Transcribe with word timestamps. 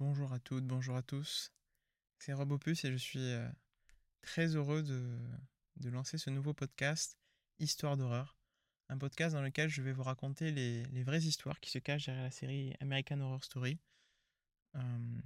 Bonjour 0.00 0.32
à 0.32 0.38
toutes, 0.38 0.64
bonjour 0.64 0.96
à 0.96 1.02
tous. 1.02 1.52
C'est 2.20 2.32
Rob 2.32 2.52
Opus 2.52 2.86
et 2.86 2.90
je 2.90 2.96
suis 2.96 3.20
euh, 3.20 3.46
très 4.22 4.56
heureux 4.56 4.82
de, 4.82 5.90
lancer 5.90 6.16
ce 6.16 6.30
nouveau 6.30 6.54
podcast 6.54 7.18
Histoire 7.58 7.98
d'horreur. 7.98 8.38
Un 8.88 8.96
podcast 8.96 9.34
dans 9.34 9.42
lequel 9.42 9.68
je 9.68 9.82
vais 9.82 9.92
vous 9.92 10.02
raconter 10.02 10.52
les, 10.52 11.02
vraies 11.02 11.24
histoires 11.24 11.60
qui 11.60 11.68
se 11.70 11.78
cachent 11.78 12.06
derrière 12.06 12.24
la 12.24 12.30
série 12.30 12.72
American 12.80 13.20
Horror 13.20 13.44
Story. 13.44 13.78
Euh, 14.76 15.20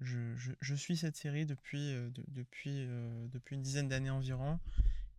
je, 0.00 0.74
suis 0.76 0.96
cette 0.96 1.16
série 1.16 1.44
depuis, 1.44 1.90
euh, 1.90 3.28
une 3.50 3.62
dizaine 3.62 3.88
d'années 3.88 4.10
environ 4.10 4.60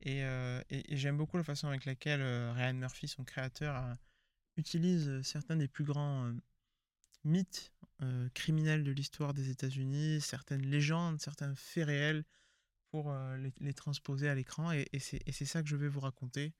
et, 0.03 0.23
j'aime 0.91 1.17
beaucoup 1.17 1.35
la 1.35 1.43
façon 1.43 1.67
avec 1.67 1.83
laquelle 1.83 2.21
Ryan 2.21 2.75
Murphy, 2.75 3.09
son 3.09 3.25
créateur, 3.25 3.97
utilise 4.55 5.21
certains 5.23 5.57
des 5.57 5.67
plus 5.67 5.83
grands 5.83 6.33
mythes 7.23 7.73
euh, 8.01 8.29
criminels 8.33 8.83
de 8.83 8.91
l'histoire 8.91 9.33
des 9.33 9.49
États-Unis, 9.49 10.21
certaines 10.21 10.65
légendes, 10.65 11.19
certains 11.19 11.53
faits 11.55 11.87
réels 11.87 12.23
pour 12.91 13.11
euh, 13.11 13.37
les, 13.59 13.73
transposer 13.73 14.29
à 14.29 14.35
l'écran 14.35 14.71
et, 14.71 14.87
c'est 14.99 15.45
ça 15.45 15.61
que 15.61 15.67
je 15.67 15.75
vais 15.75 15.89
vous 15.89 15.99
raconter. 15.99 16.53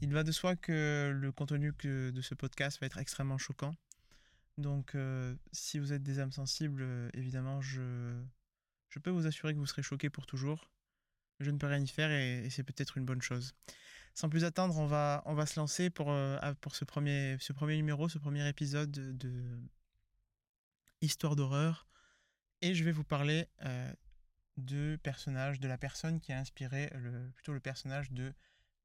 Il 0.00 0.12
va 0.12 0.24
de 0.24 0.32
soi 0.32 0.56
que 0.56 1.12
le 1.14 1.30
contenu 1.30 1.72
de 1.84 2.20
ce 2.20 2.34
podcast 2.34 2.80
va 2.80 2.86
être 2.86 2.98
extrêmement 2.98 3.38
choquant. 3.38 3.76
Donc, 4.58 4.94
euh, 4.94 5.36
si 5.52 5.78
vous 5.78 5.92
êtes 5.92 6.02
des 6.02 6.18
âmes 6.18 6.32
sensibles, 6.32 6.84
évidemment, 7.14 7.60
je, 7.60 8.18
peux 9.02 9.10
vous 9.10 9.26
assurer 9.26 9.54
que 9.54 9.58
vous 9.58 9.66
serez 9.66 9.82
choqués 9.82 10.10
pour 10.10 10.26
toujours. 10.26 10.70
Je 11.38 11.50
ne 11.50 11.58
peux 11.58 11.66
rien 11.66 11.80
y 11.80 11.86
faire 11.86 12.10
et 12.10 12.48
c'est 12.50 12.64
peut-être 12.64 12.98
une 12.98 13.04
bonne 13.04 13.22
chose. 13.22 13.54
Sans 14.14 14.28
plus 14.28 14.44
attendre, 14.44 14.76
on 14.78 14.86
va, 14.86 15.46
se 15.46 15.58
lancer 15.58 15.88
pour, 15.88 16.10
euh, 16.10 16.38
ce, 16.72 16.84
premier, 16.84 17.38
numéro, 17.76 18.08
ce 18.08 18.18
premier 18.18 18.46
épisode 18.48 18.90
de, 18.90 19.60
Histoire 21.00 21.34
d'horreur. 21.34 21.88
Et 22.60 22.74
je 22.74 22.84
vais 22.84 22.92
vous 22.92 23.04
parler 23.04 23.48
euh, 23.64 23.92
de 24.56 24.96
personnage, 25.02 25.58
de 25.58 25.66
la 25.66 25.78
personne 25.78 26.20
qui 26.20 26.32
a 26.32 26.38
inspiré 26.38 26.90
le, 26.94 27.30
plutôt 27.30 27.52
le 27.52 27.60
personnage 27.60 28.12
de 28.12 28.32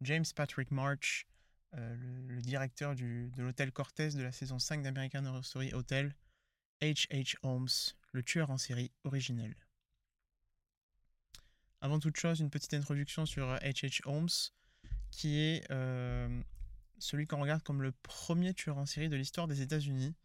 James 0.02 0.26
Patrick 0.36 0.72
March, 0.72 1.28
euh, 1.76 1.96
le, 2.28 2.42
directeur 2.42 2.96
de 2.96 3.30
l'hôtel 3.42 3.72
Cortez 3.72 4.12
de 4.12 4.24
la 4.24 4.32
saison 4.32 4.58
5 4.58 4.82
d'American 4.82 5.26
Horror 5.26 5.46
Story 5.46 5.74
Hotel, 5.74 6.16
H.H. 6.82 7.36
Holmes, 7.44 7.68
le 8.14 8.24
tueur 8.24 8.50
en 8.50 8.58
série 8.58 8.92
originel. 9.04 9.56
Avant 11.82 12.00
toute 12.00 12.18
chose, 12.18 12.40
une 12.40 12.50
petite 12.50 12.74
introduction 12.74 13.26
sur 13.26 13.54
H.H. 13.56 14.02
Holmes, 14.06 14.30
qui 15.12 15.40
est 15.40 15.64
euh, 15.72 16.42
celui 17.00 17.28
qu'on 17.28 17.40
regarde 17.42 17.64
comme 17.64 17.82
le 17.82 17.92
premier 17.92 18.54
tueur 18.54 18.78
en 18.78 18.86
série 18.86 19.10
de 19.10 19.16
l'histoire 19.16 19.48
des 19.48 19.62
États-Unis, 19.62 20.16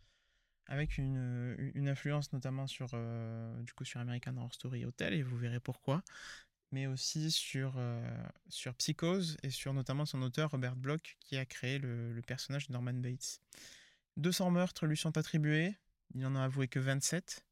avec 0.66 0.96
une, 0.98 1.72
une 1.74 1.88
influence 1.88 2.32
notamment 2.32 2.66
sur, 2.66 2.90
euh, 2.94 3.60
du 3.62 3.72
coup, 3.72 3.84
sur 3.84 4.00
American 4.00 4.36
Horror 4.36 4.54
Story 4.54 4.84
Hotel, 4.84 5.12
et 5.14 5.22
vous 5.22 5.36
verrez 5.36 5.60
pourquoi, 5.60 6.02
mais 6.70 6.86
aussi 6.86 7.30
sur, 7.30 7.74
euh, 7.76 8.02
sur 8.48 8.74
Psychose 8.74 9.36
et 9.42 9.50
sur 9.50 9.74
notamment 9.74 10.06
son 10.06 10.22
auteur 10.22 10.50
Robert 10.50 10.76
Bloch, 10.76 11.16
qui 11.20 11.36
a 11.36 11.44
créé 11.44 11.78
le, 11.78 12.12
le 12.12 12.22
personnage 12.22 12.68
de 12.68 12.72
Norman 12.72 12.94
Bates. 12.94 13.40
200 14.16 14.50
meurtres 14.50 14.86
lui 14.86 14.96
sont 14.96 15.16
attribués, 15.18 15.74
il 16.14 16.20
n'en 16.20 16.34
a 16.36 16.44
avoué 16.44 16.68
que 16.68 16.78
27, 16.78 17.44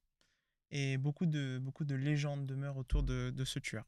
et 0.71 0.97
beaucoup 0.99 1.27
de, 1.27 1.59
beaucoup 1.61 1.85
de 1.85 1.95
légendes 1.95 2.47
demeurent 2.47 2.77
autour 2.77 3.03
de, 3.03 3.31
de 3.35 3.45
ce 3.45 3.59
tueur. 3.59 3.85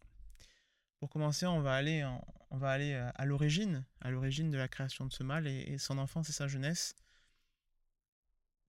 Pour 0.98 1.10
commencer, 1.10 1.46
on 1.46 1.60
va 1.60 1.74
aller, 1.74 2.04
en- 2.04 2.24
on 2.52 2.58
va 2.58 2.70
aller 2.70 2.94
à 2.94 3.08
à 3.08 3.24
l'origine, 3.24 3.84
à 4.02 4.10
l'origine 4.10 4.50
de 4.50 4.58
la 4.58 4.68
création 4.68 5.06
de 5.06 5.12
ce 5.12 5.22
mal 5.22 5.46
et, 5.46 5.78
son 5.78 5.98
enfance 5.98 6.28
et 6.28 6.32
sa 6.32 6.48
jeunesse. 6.48 6.94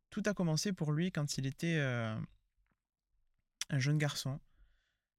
Tout 0.09 0.23
a 0.26 0.34
commencé 0.34 0.72
pour 0.72 0.94
lui 0.94 1.12
quand 1.12 1.38
il 1.38 1.45
était 1.45 1.78
euh, 1.80 2.16
un 3.70 3.80
jeune 3.80 3.98
garçon. 3.98 4.39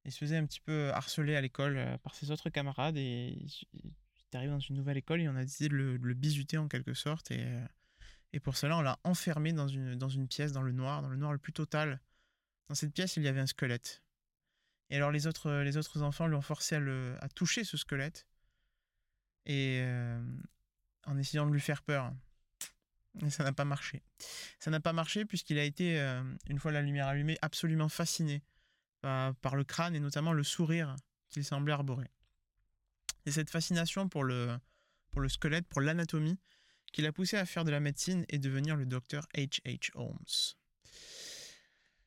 Il 0.07 0.13
se 0.13 0.19
faisait 0.19 0.37
un 0.37 0.47
petit 0.47 0.61
peu 0.61 0.91
harceler 0.93 1.37
à 1.37 1.41
l'école 1.41 1.77
euh, 1.77 1.99
par 1.99 2.15
ses 2.15 2.31
autres 2.31 2.49
camarades 2.49 2.97
et 2.97 3.37
il, 3.39 3.53
il 3.75 3.93
est 4.33 4.37
arrivé 4.37 4.53
dans 4.53 4.61
une 4.61 4.77
nouvelle 4.77 4.97
école 4.97 5.21
et 5.21 5.29
on 5.29 5.37
a 5.37 5.45
décidé 5.45 5.69
de 5.69 5.75
le, 5.75 5.99
de 5.99 6.59
en 6.59 6.69
quelque 6.69 6.95
sorte. 6.95 7.31
Et, 7.33 7.45
euh, 7.45 7.67
et 8.33 8.41
pour 8.41 8.57
cela, 8.57 8.79
on 8.79 8.83
l'a 8.83 8.99
enfermé 9.05 9.53
dans 9.53 9.69
une, 9.69 9.97
dans 9.97 10.09
une 10.09 10.27
pièce, 10.27 10.53
dans 10.53 10.63
le 10.63 10.73
noir, 10.73 11.03
dans 11.03 11.11
le 11.11 11.17
noir 11.17 11.33
le 11.33 11.39
plus 11.39 11.53
total. 11.53 12.01
Dans 12.69 12.75
cette 12.75 12.95
pièce, 12.95 13.17
il 13.17 13.25
y 13.25 13.29
avait 13.29 13.41
un 13.41 13.47
squelette. 13.47 14.03
Et 14.89 14.97
alors 14.97 15.11
les 15.11 15.27
autres, 15.27 15.51
les 15.63 15.77
autres 15.77 16.03
enfants 16.03 16.27
lui 16.27 16.37
ont 16.37 16.43
forcé 16.43 16.77
à 16.77 17.29
toucher 17.29 17.65
ce 17.65 17.77
squelette. 17.77 18.27
Et 19.47 19.85
en 21.07 21.19
essayant 21.19 21.47
de 21.47 21.53
lui 21.53 21.61
faire 21.61 21.83
peur. 21.83 22.13
Et 23.23 23.31
ça 23.31 23.45
n'a 23.45 23.53
pas 23.53 23.65
marché. 23.65 24.03
Ça 24.59 24.71
n'a 24.71 24.81
pas 24.81 24.93
marché 24.93 25.25
puisqu'il 25.25 25.59
a 25.59 25.65
été, 25.65 25.99
une 26.49 26.59
fois 26.59 26.73
la 26.73 26.83
lumière 26.83 27.07
allumée, 27.09 27.39
absolument 27.43 27.89
fasciné 27.89 28.43
par, 29.03 29.57
le 29.57 29.65
crâne 29.65 29.95
et 29.95 30.01
notamment 30.01 30.33
le 30.33 30.43
sourire 30.43 30.97
qu'il 31.29 31.45
semblait 31.45 31.73
arborer. 31.73 32.11
Et 33.27 33.31
cette 33.31 33.51
fascination 33.51 34.09
pour 34.09 34.25
le, 34.25 34.59
pour 35.11 35.21
le 35.21 35.29
squelette, 35.29 35.67
pour 35.69 35.81
l'anatomie, 35.81 36.39
qui 36.93 37.03
l'a 37.03 37.13
poussé 37.13 37.37
à 37.37 37.45
faire 37.45 37.65
de 37.65 37.71
la 37.71 37.81
médecine 37.81 38.25
et 38.29 38.39
devenir 38.39 38.77
le 38.77 38.87
docteur 38.87 39.27
H.H. 39.35 39.91
Holmes. 39.95 40.17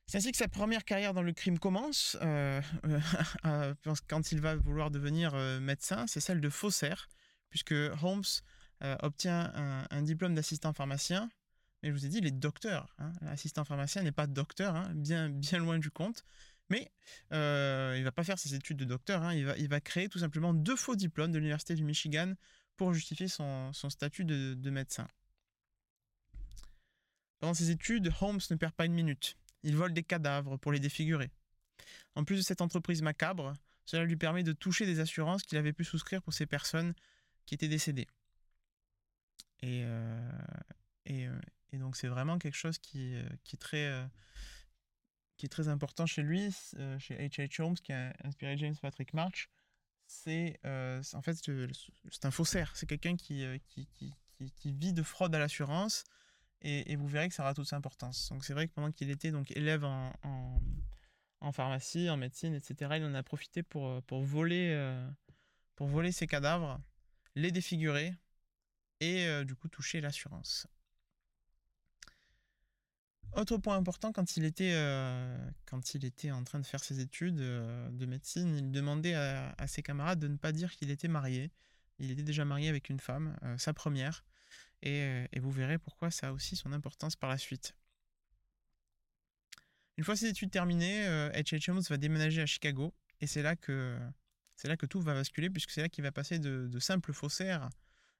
C'est 0.06 0.16
ainsi 0.16 0.32
que 0.32 0.38
sa 0.38 0.48
première 0.48 0.86
carrière 0.86 1.12
dans 1.12 1.22
le 1.22 1.34
crime 1.34 1.58
commence, 1.58 2.16
euh, 2.22 2.62
euh, 3.44 3.74
quand 4.08 4.32
il 4.32 4.40
va 4.40 4.56
vouloir 4.56 4.90
devenir 4.90 5.34
euh, 5.34 5.60
médecin, 5.60 6.06
c'est 6.06 6.20
celle 6.20 6.40
de 6.40 6.48
faussaire, 6.48 7.08
puisque 7.50 7.74
Holmes 8.02 8.24
euh, 8.82 8.96
obtient 9.00 9.52
un, 9.90 10.02
diplôme 10.02 10.34
d'assistant 10.34 10.72
pharmacien, 10.72 11.30
mais 11.82 11.90
je 11.90 11.94
vous 11.94 12.06
ai 12.06 12.08
dit, 12.08 12.18
il 12.18 12.26
est 12.26 12.32
docteur. 12.32 12.94
Hein. 12.98 13.12
Assistant 13.26 13.64
pharmacien 13.64 14.02
n'est 14.02 14.12
pas 14.12 14.26
docteur, 14.26 14.74
hein, 14.74 14.90
bien, 14.94 15.28
bien 15.28 15.58
loin 15.58 15.78
du 15.78 15.90
compte. 15.90 16.24
Mais 16.70 16.90
euh, 17.32 17.94
il 17.96 18.04
va 18.04 18.12
pas 18.12 18.24
faire 18.24 18.38
ses 18.38 18.54
études 18.54 18.76
de 18.76 18.84
docteur, 18.84 19.22
hein, 19.22 19.34
il, 19.34 19.68
va, 19.68 19.80
créer 19.80 20.08
tout 20.08 20.18
simplement 20.18 20.52
deux 20.52 20.76
faux 20.76 20.96
diplômes 20.96 21.32
de 21.32 21.38
l'Université 21.38 21.74
du 21.74 21.82
Michigan 21.82 22.34
pour 22.76 22.92
justifier 22.92 23.26
son, 23.28 23.72
statut 23.72 24.24
de 24.24 24.70
médecin. 24.70 25.08
Pendant 27.40 27.54
ses 27.54 27.70
études, 27.70 28.12
Holmes 28.20 28.40
ne 28.50 28.56
perd 28.56 28.72
pas 28.72 28.84
une 28.84 28.94
minute. 28.94 29.36
Il 29.62 29.76
vole 29.76 29.92
des 29.92 30.02
cadavres 30.02 30.56
pour 30.56 30.72
les 30.72 30.80
défigurer. 30.80 31.30
En 32.14 32.24
plus 32.24 32.36
de 32.36 32.42
cette 32.42 32.60
entreprise 32.60 33.02
macabre, 33.02 33.54
cela 33.84 34.04
lui 34.04 34.16
permet 34.16 34.42
de 34.42 34.52
toucher 34.52 34.86
des 34.86 35.00
assurances 35.00 35.42
qu'il 35.42 35.56
avait 35.56 35.72
pu 35.72 35.84
souscrire 35.84 36.20
pour 36.22 36.32
ces 36.32 36.46
personnes 36.46 36.94
qui 37.48 37.54
étaient 37.54 37.68
décédées. 37.68 38.06
Et, 39.62 39.82
euh, 39.82 40.30
euh, 41.10 41.40
et 41.72 41.78
donc 41.78 41.96
c'est 41.96 42.08
vraiment 42.08 42.38
quelque 42.38 42.56
chose 42.56 42.76
qui, 42.76 43.14
euh, 43.14 43.26
qui, 43.42 43.56
est 43.56 43.58
très, 43.58 43.90
qui 45.38 45.46
est 45.46 45.48
très 45.48 45.68
important 45.68 46.04
chez 46.04 46.20
lui, 46.20 46.52
chez 46.98 47.16
H.H. 47.16 47.62
Holmes, 47.62 47.76
qui 47.76 47.94
a 47.94 48.12
inspiré 48.22 48.58
James 48.58 48.76
Patrick 48.76 49.14
March. 49.14 49.48
C'est 50.06 50.60
en 50.64 51.22
fait 51.22 51.38
c'est 52.10 52.24
un 52.26 52.30
faussaire, 52.30 52.76
c'est 52.76 52.86
quelqu'un 52.86 53.16
qui, 53.16 53.46
qui, 53.66 53.88
qui, 54.54 54.72
vit 54.72 54.92
de 54.92 55.02
fraude 55.02 55.34
à 55.34 55.38
l'assurance 55.38 56.04
et, 56.60 56.96
vous 56.96 57.08
verrez 57.08 57.30
que 57.30 57.34
ça 57.34 57.44
aura 57.44 57.54
toute 57.54 57.66
sa 57.66 57.76
importance. 57.76 58.28
Donc 58.28 58.44
c'est 58.44 58.52
vrai 58.52 58.68
que 58.68 58.74
pendant 58.74 58.92
qu'il 58.92 59.08
était 59.08 59.30
donc 59.30 59.50
élève 59.52 59.84
en, 59.84 60.12
en, 60.22 60.60
en 61.40 61.52
pharmacie, 61.52 62.10
en 62.10 62.18
médecine, 62.18 62.52
etc., 62.52 62.92
il 62.96 63.04
en 63.04 63.14
a 63.14 63.22
profité 63.22 63.62
pour, 63.62 64.02
pour, 64.02 64.22
voler, 64.22 64.98
pour 65.76 65.88
voler 65.88 66.12
ses 66.12 66.26
cadavres, 66.26 66.78
les 67.38 67.52
défigurer 67.52 68.14
et 69.00 69.26
euh, 69.26 69.44
du 69.44 69.54
coup 69.54 69.68
toucher 69.68 70.00
l'assurance. 70.00 70.66
Autre 73.34 73.58
point 73.58 73.76
important, 73.76 74.10
quand 74.12 74.36
il 74.36 74.44
était, 74.44 74.72
euh, 74.74 75.50
en 75.72 76.44
train 76.44 76.58
de 76.58 76.66
faire 76.66 76.82
ses 76.82 77.00
études 77.00 77.40
euh, 77.40 77.88
de 77.90 78.06
médecine, 78.06 78.56
il 78.56 78.70
demandait 78.72 79.14
à, 79.14 79.66
ses 79.66 79.82
camarades 79.82 80.18
de 80.18 80.28
ne 80.28 80.36
pas 80.36 80.50
dire 80.50 80.74
qu'il 80.74 80.90
était 80.90 81.08
marié. 81.08 81.52
Il 81.98 82.10
était 82.10 82.22
déjà 82.22 82.44
marié 82.44 82.68
avec 82.68 82.88
une 82.88 83.00
femme, 83.00 83.36
sa 83.58 83.72
première, 83.74 84.24
et, 84.82 85.26
vous 85.40 85.50
verrez 85.50 85.78
pourquoi 85.78 86.12
ça 86.12 86.28
a 86.28 86.32
aussi 86.32 86.54
son 86.54 86.72
importance 86.72 87.16
par 87.16 87.28
la 87.28 87.38
suite. 87.38 87.74
Une 89.96 90.04
fois 90.04 90.14
ses 90.14 90.28
études 90.28 90.52
terminées, 90.52 91.04
H.H. 91.34 91.70
Holmes 91.72 91.82
va 91.90 91.96
déménager 91.96 92.40
à 92.40 92.46
Chicago, 92.46 92.94
et 93.20 93.26
c'est 93.26 93.42
là 93.42 93.56
que 93.56 93.98
c'est 94.58 94.66
là 94.66 94.76
que 94.76 94.86
tout 94.86 95.00
va 95.00 95.14
basculer, 95.14 95.48
puisque 95.50 95.70
c'est 95.70 95.82
là 95.82 95.88
qu'il 95.88 96.02
va 96.02 96.10
passer 96.10 96.40
de, 96.40 96.66
de 96.66 96.78
simple 96.80 97.12
faussaire, 97.12 97.70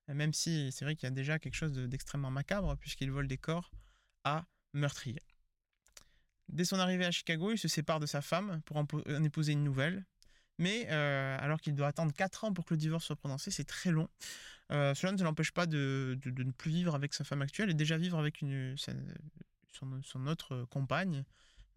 même 0.06 0.32
si 0.32 0.70
c'est 0.70 0.85
vrai 0.85 0.94
qu'il 0.94 1.08
y 1.08 1.12
a 1.12 1.14
déjà 1.14 1.40
quelque 1.40 1.56
chose 1.56 1.73
de- 1.73 1.87
d'extrêmement 1.87 2.31
macabre, 2.31 2.76
puisqu'il 2.79 3.11
vole 3.11 3.26
des 3.26 3.38
corps, 3.38 3.73
à 4.23 4.46
meurtrier. 4.73 5.20
Dès 6.49 6.64
son 6.64 6.79
arrivée 6.79 7.05
à 7.05 7.11
Chicago, 7.11 7.50
il 7.50 7.58
se 7.58 7.67
sépare 7.67 7.99
de 7.99 8.06
sa 8.06 8.23
femme 8.23 8.62
pour 8.64 8.76
en, 8.76 8.87
po- 8.87 9.02
en 9.08 9.25
épouser 9.25 9.52
une 9.52 9.64
nouvelle. 9.64 10.06
Mais 10.58 10.87
euh, 10.90 11.37
alors 11.40 11.61
qu'il 11.61 11.75
doit 11.75 11.88
attendre 11.88 12.12
4 12.12 12.44
ans 12.44 12.52
pour 12.52 12.64
que 12.64 12.75
le 12.75 12.79
divorce 12.79 13.05
soit 13.05 13.17
prononcé, 13.17 13.50
c'est 13.50 13.64
très 13.64 13.90
long. 13.90 14.08
Euh, 14.70 14.94
cela 14.94 15.12
ne 15.12 15.23
l'empêche 15.25 15.52
pas 15.52 15.67
de, 15.67 16.19
ne 16.25 16.52
plus 16.52 16.70
vivre 16.70 16.94
avec 16.94 17.14
sa 17.14 17.25
femme 17.25 17.43
actuelle 17.43 17.70
et 17.70 17.75
déjà 17.75 17.96
vivre 17.96 18.19
avec 18.19 18.43
une, 18.43 18.76
son 19.73 20.26
autre 20.26 20.64
compagne, 20.70 21.25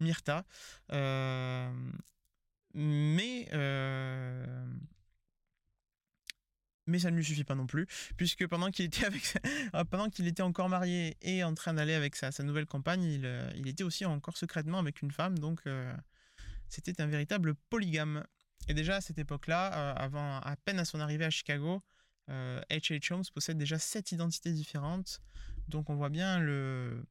Myrta. 0.00 0.44
Euh, 0.92 1.72
mais 2.74 3.48
euh, 3.52 4.66
mais 6.86 6.98
ça 6.98 7.10
ne 7.10 7.16
lui 7.16 7.24
suffit 7.24 7.44
pas 7.44 7.54
non 7.54 7.66
plus, 7.66 7.86
puisque 8.16 8.46
pendant 8.46 8.70
qu'il 8.70 8.86
était, 8.86 9.04
avec 9.04 9.38
pendant 9.90 10.10
qu'il 10.10 10.26
était 10.26 10.42
encore 10.42 10.68
marié 10.68 11.16
et 11.22 11.44
en 11.44 11.54
train 11.54 11.74
d'aller 11.74 11.94
avec 11.94 12.16
sa, 12.16 12.30
nouvelle 12.42 12.66
compagne, 12.66 13.02
il, 13.04 13.52
il, 13.56 13.68
était 13.68 13.84
aussi 13.84 14.04
encore 14.04 14.36
secrètement 14.36 14.78
avec 14.78 15.02
une 15.02 15.12
femme, 15.12 15.38
donc 15.38 15.62
c'était 16.68 17.00
un 17.00 17.06
véritable 17.06 17.54
polygame. 17.70 18.24
Et 18.68 18.74
déjà 18.74 18.96
à 18.96 19.00
cette 19.00 19.18
époque-là, 19.18 19.66
avant 19.92 20.38
à 20.38 20.56
peine 20.56 20.78
à 20.78 20.84
son 20.84 21.00
arrivée 21.00 21.24
à 21.24 21.30
Chicago, 21.30 21.82
H.H. 22.28 23.12
Holmes 23.12 23.24
possède 23.32 23.58
déjà 23.58 23.78
sept 23.78 24.12
identités 24.12 24.52
différentes, 24.52 25.20
donc 25.68 25.88
on 25.88 25.94
voit 25.94 26.10
bien 26.10 26.40
le 26.40 27.04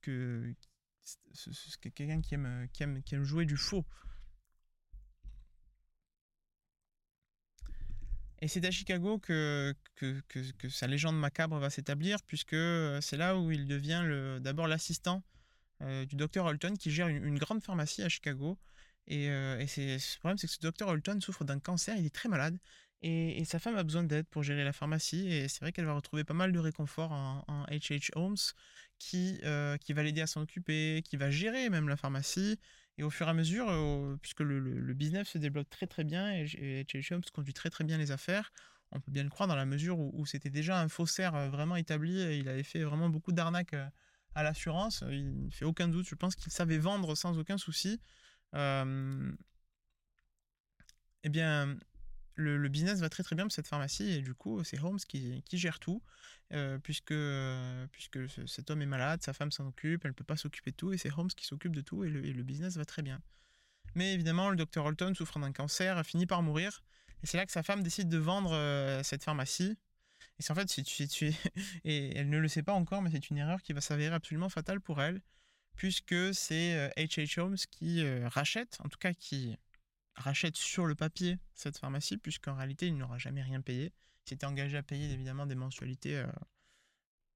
que 0.00 0.54
quelqu'un 1.94 2.20
qui 2.20 2.34
aime, 2.34 2.68
qui, 2.72 2.82
aime, 2.82 3.02
qui 3.02 3.14
aime 3.14 3.24
jouer 3.24 3.46
du 3.46 3.56
faux. 3.56 3.84
Et 8.42 8.48
c'est 8.48 8.64
à 8.64 8.70
Chicago 8.70 9.18
que, 9.18 9.74
sa 10.68 10.86
légende 10.86 11.18
macabre 11.18 11.58
va 11.58 11.70
s'établir, 11.70 12.22
puisque 12.26 12.56
c'est 13.00 13.16
là 13.16 13.36
où 13.36 13.50
il 13.50 13.66
devient 13.66 14.38
d'abord 14.40 14.66
l'assistant 14.66 15.22
du 15.80 16.16
docteur 16.16 16.46
Holton, 16.46 16.76
qui 16.76 16.90
gère 16.90 17.08
une, 17.08 17.38
grande 17.38 17.62
pharmacie 17.62 18.02
à 18.02 18.08
Chicago. 18.08 18.58
Et, 19.06 19.28
c'est, 19.66 19.96
le 19.96 20.18
problème, 20.20 20.38
c'est 20.38 20.46
que 20.46 20.52
ce 20.54 20.60
docteur 20.60 20.88
Holton 20.88 21.20
souffre 21.20 21.44
d'un 21.44 21.58
cancer, 21.58 21.96
il 21.96 22.06
est 22.06 22.14
très 22.14 22.28
malade, 22.28 22.58
et, 23.02 23.44
sa 23.44 23.58
femme 23.58 23.76
a 23.76 23.82
besoin 23.82 24.04
d'aide 24.04 24.26
pour 24.26 24.42
gérer 24.42 24.64
la 24.64 24.72
pharmacie. 24.72 25.26
Et 25.28 25.48
c'est 25.48 25.60
vrai 25.60 25.72
qu'elle 25.72 25.86
va 25.86 25.94
retrouver 25.94 26.24
pas 26.24 26.34
mal 26.34 26.52
de 26.52 26.58
réconfort 26.58 27.12
en, 27.12 27.64
H.H. 27.70 28.10
Holmes, 28.14 28.36
euh, 29.14 29.76
qui 29.78 29.92
va 29.92 30.02
l'aider 30.02 30.20
à 30.20 30.26
s'en 30.26 30.42
occuper, 30.42 31.02
qui 31.04 31.16
va 31.16 31.30
gérer 31.30 31.70
même 31.70 31.88
la 31.88 31.96
pharmacie. 31.96 32.58
Et 33.00 33.02
au 33.02 33.08
fur 33.08 33.26
et 33.26 33.30
à 33.30 33.32
mesure, 33.32 33.66
euh, 33.70 34.18
puisque 34.20 34.40
le, 34.40 34.92
business 34.92 35.28
se 35.28 35.38
développe 35.38 35.70
très 35.70 35.86
très 35.86 36.04
bien 36.04 36.30
et 36.34 36.44
H.H. 36.44 37.14
Holmes 37.14 37.22
conduit 37.32 37.54
très 37.54 37.70
très 37.70 37.82
bien 37.82 37.96
les 37.96 38.10
affaires, 38.10 38.52
on 38.92 39.00
peut 39.00 39.10
bien 39.10 39.22
le 39.22 39.30
croire 39.30 39.48
dans 39.48 39.56
la 39.56 39.64
mesure 39.64 39.98
où, 39.98 40.26
c'était 40.26 40.50
déjà 40.50 40.78
un 40.78 40.88
faussaire 40.88 41.34
euh, 41.34 41.48
vraiment 41.48 41.76
établi. 41.76 42.20
Et 42.20 42.36
il 42.36 42.46
avait 42.46 42.62
fait 42.62 42.82
vraiment 42.82 43.08
beaucoup 43.08 43.32
d'arnaques 43.32 43.74
à 44.34 44.42
l'assurance. 44.42 45.02
Il 45.10 45.46
ne 45.46 45.50
fait 45.50 45.64
aucun 45.64 45.88
doute. 45.88 46.06
Je 46.06 46.14
pense 46.14 46.36
qu'il 46.36 46.52
savait 46.52 46.76
vendre 46.76 47.14
sans 47.14 47.38
aucun 47.38 47.56
souci. 47.56 48.02
eh 48.52 48.58
bien, 51.30 51.78
le, 52.34 52.68
business 52.68 53.00
va 53.00 53.08
très 53.08 53.22
très 53.22 53.36
bien 53.36 53.44
pour 53.44 53.52
cette 53.52 53.66
pharmacie 53.66 54.10
et 54.10 54.22
du 54.22 54.34
coup 54.34 54.62
c'est 54.64 54.78
Holmes 54.80 54.98
qui, 54.98 55.42
gère 55.52 55.78
tout 55.78 56.02
euh, 56.52 56.78
puisque, 56.78 57.12
euh, 57.12 57.86
puisque 57.92 58.18
cet 58.48 58.70
homme 58.70 58.82
est 58.82 58.86
malade, 58.86 59.22
sa 59.22 59.32
femme 59.32 59.52
s'en 59.52 59.66
occupe, 59.66 60.04
elle 60.04 60.10
ne 60.10 60.14
peut 60.14 60.24
pas 60.24 60.36
s'occuper 60.36 60.70
de 60.70 60.76
tout 60.76 60.92
et 60.92 60.98
c'est 60.98 61.12
Holmes 61.12 61.28
qui 61.28 61.46
s'occupe 61.46 61.74
de 61.74 61.80
tout 61.80 62.04
et 62.04 62.10
le, 62.10 62.42
business 62.42 62.76
va 62.76 62.84
très 62.84 63.02
bien. 63.02 63.20
Mais 63.94 64.12
évidemment 64.12 64.50
le 64.50 64.56
docteur 64.56 64.84
Holton 64.84 65.14
souffrant 65.14 65.40
d'un 65.40 65.52
cancer 65.52 65.98
a 65.98 66.04
fini 66.04 66.26
par 66.26 66.42
mourir 66.42 66.82
et 67.22 67.26
c'est 67.26 67.36
là 67.36 67.46
que 67.46 67.52
sa 67.52 67.62
femme 67.62 67.82
décide 67.82 68.08
de 68.08 68.18
vendre 68.18 68.52
euh, 68.52 69.02
cette 69.02 69.24
pharmacie. 69.24 69.76
Et 70.38 70.42
c'est 70.42 70.52
en 70.52 70.54
fait, 70.54 70.70
si 70.70 70.82
tu, 70.82 71.06
tu, 71.08 71.32
et 71.84 72.16
elle 72.16 72.30
ne 72.30 72.38
le 72.38 72.48
sait 72.48 72.62
pas 72.62 72.72
encore, 72.72 73.02
mais 73.02 73.10
c'est 73.10 73.30
une 73.30 73.38
erreur 73.38 73.62
qui 73.62 73.72
va 73.72 73.80
s'avérer 73.80 74.14
absolument 74.14 74.48
fatale 74.48 74.80
pour 74.80 75.02
elle, 75.02 75.20
puisque 75.76 76.34
c'est 76.34 76.92
H.H. 76.96 77.40
Holmes 77.40 77.56
qui 77.70 78.02
rachète, 78.24 78.78
en 78.82 78.88
tout 78.88 78.98
cas 78.98 79.12
qui 79.12 79.56
rachète 80.20 80.56
sur 80.56 80.86
le 80.86 80.94
papier 80.94 81.38
cette 81.54 81.78
pharmacie, 81.78 82.16
puisqu'en 82.16 82.54
réalité, 82.54 82.86
il 82.86 82.96
n'aura 82.96 83.18
jamais 83.18 83.42
rien 83.42 83.60
payé. 83.60 83.92
Il 84.26 84.30
s'était 84.30 84.46
engagé 84.46 84.76
à 84.76 84.82
payer 84.82 85.10
évidemment 85.10 85.46
des 85.46 85.54
mensualités 85.54 86.16
euh, 86.16 86.26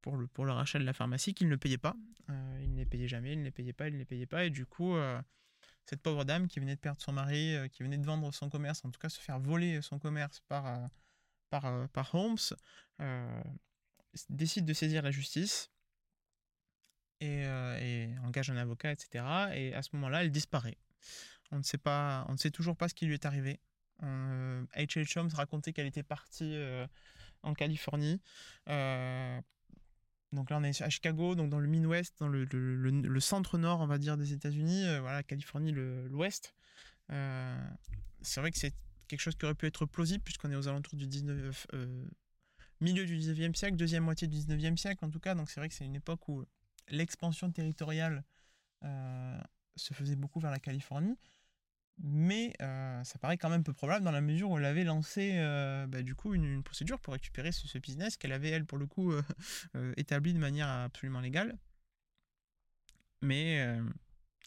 pour, 0.00 0.16
le, 0.16 0.26
pour 0.26 0.44
le 0.44 0.52
rachat 0.52 0.78
de 0.78 0.84
la 0.84 0.92
pharmacie 0.92 1.34
qu'il 1.34 1.48
ne 1.48 1.56
payait 1.56 1.78
pas. 1.78 1.96
Euh, 2.31 2.58
il 2.62 2.72
ne 2.72 2.76
les 2.76 2.86
payait 2.86 3.08
jamais, 3.08 3.32
il 3.32 3.40
ne 3.40 3.44
les 3.44 3.50
payait 3.50 3.72
pas, 3.72 3.88
il 3.88 3.94
ne 3.94 3.98
les 3.98 4.04
payait 4.04 4.26
pas. 4.26 4.44
Et 4.44 4.50
du 4.50 4.66
coup, 4.66 4.94
euh, 4.94 5.20
cette 5.86 6.02
pauvre 6.02 6.25
dame 6.25 6.46
qui 6.46 6.60
venait 6.60 6.76
de 6.76 6.81
perdre 6.81 7.00
son 7.00 7.12
mari, 7.12 7.56
qui 7.72 7.82
venait 7.82 7.98
de 7.98 8.06
vendre 8.06 8.32
son 8.32 8.48
commerce, 8.48 8.84
en 8.84 8.90
tout 8.90 9.00
cas 9.00 9.08
se 9.08 9.20
faire 9.20 9.38
voler 9.38 9.82
son 9.82 9.98
commerce 9.98 10.40
par, 10.48 10.88
par, 11.50 11.88
par 11.90 12.14
Holmes, 12.14 12.38
décide 14.28 14.64
de 14.64 14.72
saisir 14.72 15.02
la 15.02 15.10
justice. 15.10 15.70
Et, 17.20 17.42
et 17.42 18.19
engage 18.25 18.50
un 18.50 18.56
avocat, 18.56 18.92
etc. 18.92 19.25
Et 19.54 19.75
à 19.75 19.82
ce 19.82 19.90
moment-là, 19.94 20.25
elle 20.25 20.31
disparaît. 20.31 20.76
On 21.55 21.59
ne 21.59 21.62
sait 21.62 21.79
pas, 21.79 22.27
on 22.29 22.33
ne 22.33 22.37
sait 22.37 22.51
toujours 22.51 22.77
pas 22.77 22.89
ce 22.89 22.95
qui 22.95 23.06
lui 23.06 23.15
est 23.15 23.27
arrivé. 23.27 23.61
Euh, 24.03 24.65
H.H. 24.75 25.17
Holmes 25.19 25.31
racontait 25.33 25.73
qu'elle 25.73 25.87
était 25.87 26.03
partie 26.03 26.56
euh, 26.56 26.85
en 27.45 27.55
Californie. 27.55 28.21
Euh, 28.69 29.41
donc 30.33 30.51
là, 30.51 30.59
on 30.59 30.65
est 30.65 30.83
à 30.83 30.91
Chicago, 30.91 31.37
donc 31.37 31.51
dans 31.51 31.61
le 31.61 31.69
Midwest, 31.69 32.19
dans 32.19 32.27
le, 32.27 33.21
centre-nord, 33.21 33.81
on 33.81 33.87
va 33.87 33.99
dire, 33.99 34.17
des 34.17 34.33
États-Unis. 34.33 34.83
voilà, 34.99 35.23
Californie, 35.23 35.71
l'ouest. 35.71 36.56
c'est 37.09 38.41
vrai 38.41 38.51
que 38.51 38.59
c'est 38.59 38.75
quelque 39.06 39.21
chose 39.21 39.37
qui 39.37 39.45
aurait 39.45 39.55
pu 39.55 39.67
être 39.69 39.87
plausible, 39.87 40.25
puisqu'on 40.25 40.51
est 40.51 40.56
aux 40.56 40.67
alentours 40.67 40.97
du 40.97 41.06
19, 41.06 41.69
milieu 42.81 43.06
du 43.06 43.17
19e 43.17 43.55
siècle, 43.55 43.77
deuxième 43.77 44.03
moitié 44.03 44.27
du 44.27 44.37
19e 44.39 44.77
siècle 44.77 45.05
en 45.05 45.11
tout 45.11 45.21
cas. 45.21 45.37
Donc 45.37 45.51
c'est 45.51 45.61
vrai 45.61 45.69
que 45.69 45.75
c'est 45.77 45.85
une 45.85 45.95
époque 45.95 46.29
où 46.29 46.45
l'expansion 46.89 47.53
territoriale 47.53 48.25
se 48.83 49.95
faisait 49.95 50.17
beaucoup 50.17 50.41
vers 50.41 50.51
la 50.51 50.59
Californie 50.59 51.17
mais 51.99 52.52
euh, 52.61 53.02
ça 53.05 53.19
paraît 53.19 53.38
quand 53.38 53.49
même 53.49 53.62
peu 53.62 53.73
probable 53.73 54.05
dans 54.05 54.11
la 54.11 54.20
mesure 54.20 54.50
où 54.50 54.58
elle 54.58 54.64
avait 54.64 54.85
lancé 54.85 55.32
euh, 55.37 55.87
bah, 55.87 56.02
du 56.02 56.14
coup 56.14 56.35
une, 56.35 56.62
procédure 56.62 56.99
pour 56.99 57.12
récupérer 57.12 57.52
ce, 57.52 57.79
business 57.79 58.17
qu'elle 58.17 58.32
avait 58.32 58.50
elle 58.50 58.64
pour 58.64 58.79
le 58.79 58.87
coup 58.87 59.12
euh, 59.12 59.23
établi 59.96 60.35
de 60.35 60.38
manière 60.38 60.69
absolument 60.69 61.20
légale. 61.20 61.56
Mais 63.23 63.67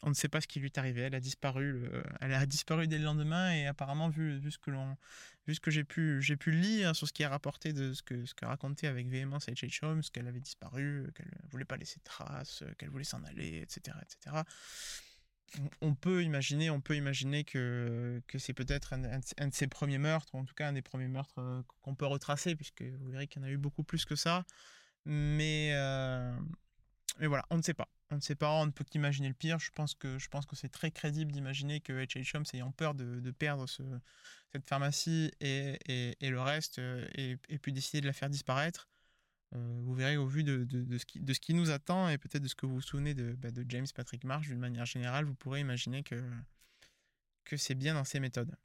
on 0.04 0.10
ne 0.10 0.14
sait 0.14 0.28
pas 0.28 0.40
ce 0.40 0.46
qui 0.46 0.60
lui 0.60 0.68
est 0.68 0.78
arrivé. 0.78 1.02
Elle 1.02 1.16
a 1.16 1.20
disparu. 1.20 1.90
elle 2.22 2.34
a 2.34 2.46
disparu 2.46 2.88
dès 2.88 3.00
le 3.00 3.06
lendemain 3.06 3.52
et 3.52 3.66
apparemment 3.66 4.08
vu, 4.08 4.38
vu 4.38 4.52
ce 4.52 4.60
que 4.60 4.70
l'on, 4.70 4.96
vu 5.48 5.56
ce 5.56 5.60
que 5.60 5.72
j'ai 5.72 5.84
pu, 5.84 6.22
j'ai 6.22 6.38
pu 6.38 6.52
lire 6.52 6.96
sur 6.96 7.08
ce 7.08 7.14
qui 7.14 7.24
est 7.24 7.28
rapporté 7.28 7.74
de 7.74 7.94
ce 7.94 8.04
que 8.04 8.26
ce 8.26 8.36
que 8.36 8.46
racontait 8.46 8.86
avec 8.86 9.08
véhémence 9.08 9.48
H.H. 9.48 9.84
Holmes, 9.84 10.04
qu'elle 10.14 10.28
avait 10.28 10.42
disparu, 10.42 11.08
qu'elle 11.16 11.32
voulait 11.50 11.66
pas 11.66 11.78
laisser 11.78 11.98
de 11.98 12.04
traces, 12.04 12.64
qu'elle 12.78 12.90
voulait 12.90 13.04
s'en 13.04 13.24
aller, 13.24 13.64
etc., 13.64 13.98
etc 14.04 14.44
on 15.82 15.96
peut 15.96 16.24
imaginer, 16.24 16.70
on 16.70 16.82
peut 16.82 16.96
imaginer 16.96 17.44
que, 17.44 18.22
que 18.28 18.38
c'est 18.38 18.54
peut-être 18.54 18.94
un, 18.94 19.48
de 19.48 19.54
ses 19.54 19.68
premiers 19.68 19.98
meurtres, 19.98 20.34
ou 20.36 20.40
en 20.40 20.46
tout 20.46 20.54
cas 20.54 20.68
un 20.68 20.74
des 20.74 20.82
premiers 20.82 21.08
meurtres 21.08 21.40
euh, 21.40 21.62
qu'on 21.82 21.96
peut 21.96 22.06
retracer, 22.06 22.56
puisque 22.56 22.82
vous 22.82 23.12
verrez 23.12 23.28
qu'il 23.28 23.42
y 23.42 23.46
en 23.46 23.48
a 23.48 23.52
eu 23.52 23.58
beaucoup 23.58 23.84
plus 23.84 24.06
que 24.06 24.16
ça. 24.16 24.46
Mais, 25.06 25.72
euh, 25.74 26.38
mais 27.20 27.28
voilà, 27.28 27.46
on 27.50 27.58
ne 27.58 27.62
sait 27.62 27.74
pas. 27.74 27.88
On 28.10 28.16
ne 28.16 28.22
sait 28.22 28.36
pas, 28.36 28.52
on 28.52 28.66
ne 28.66 28.72
peut 28.72 28.86
qu'imaginer 28.86 29.28
le 29.28 29.34
pire. 29.34 29.60
Je 29.60 29.72
pense 29.72 29.94
que, 29.94 30.18
que 30.18 30.56
c'est 30.56 30.70
très 30.70 30.92
crédible 30.92 31.32
d'imaginer 31.32 31.82
que 31.82 31.94
H.H. 31.94 32.36
Holmes, 32.36 32.46
ayant 32.54 32.72
peur 32.72 32.94
de, 32.94 33.32
perdre 33.32 33.68
ce, 33.68 33.84
cette 34.54 34.68
pharmacie 34.68 35.32
et, 35.42 35.78
et, 36.22 36.30
le 36.30 36.42
reste, 36.42 36.80
et, 36.80 37.38
et 37.50 37.58
puis 37.58 37.74
décider 37.74 38.00
de 38.00 38.08
la 38.08 38.14
faire 38.14 38.30
disparaître, 38.30 38.88
euh, 39.56 39.80
vous 39.84 39.94
verrez 39.94 40.18
au 40.18 40.28
vu 40.28 40.44
de, 40.44 40.98
ce 40.98 41.40
qui, 41.40 41.54
nous 41.54 41.70
attend 41.70 42.10
et 42.10 42.18
peut-être 42.18 42.44
de 42.44 42.48
ce 42.48 42.56
que 42.56 42.66
vous 42.66 42.76
vous 42.76 42.82
souvenez 42.82 43.14
de, 43.14 43.34
bah, 43.34 43.50
James 43.68 43.88
Patrick 43.96 44.24
Marsh 44.24 44.48
d'une 44.48 44.60
manière 44.60 44.86
générale, 44.86 45.26
vous 45.26 45.36
pourrez 45.36 45.62
imaginer 45.62 46.04
que, 46.04 46.22
c'est 47.56 47.76
bien 47.76 47.94
dans 47.94 48.04
ses 48.04 48.20
méthodes. 48.20 48.56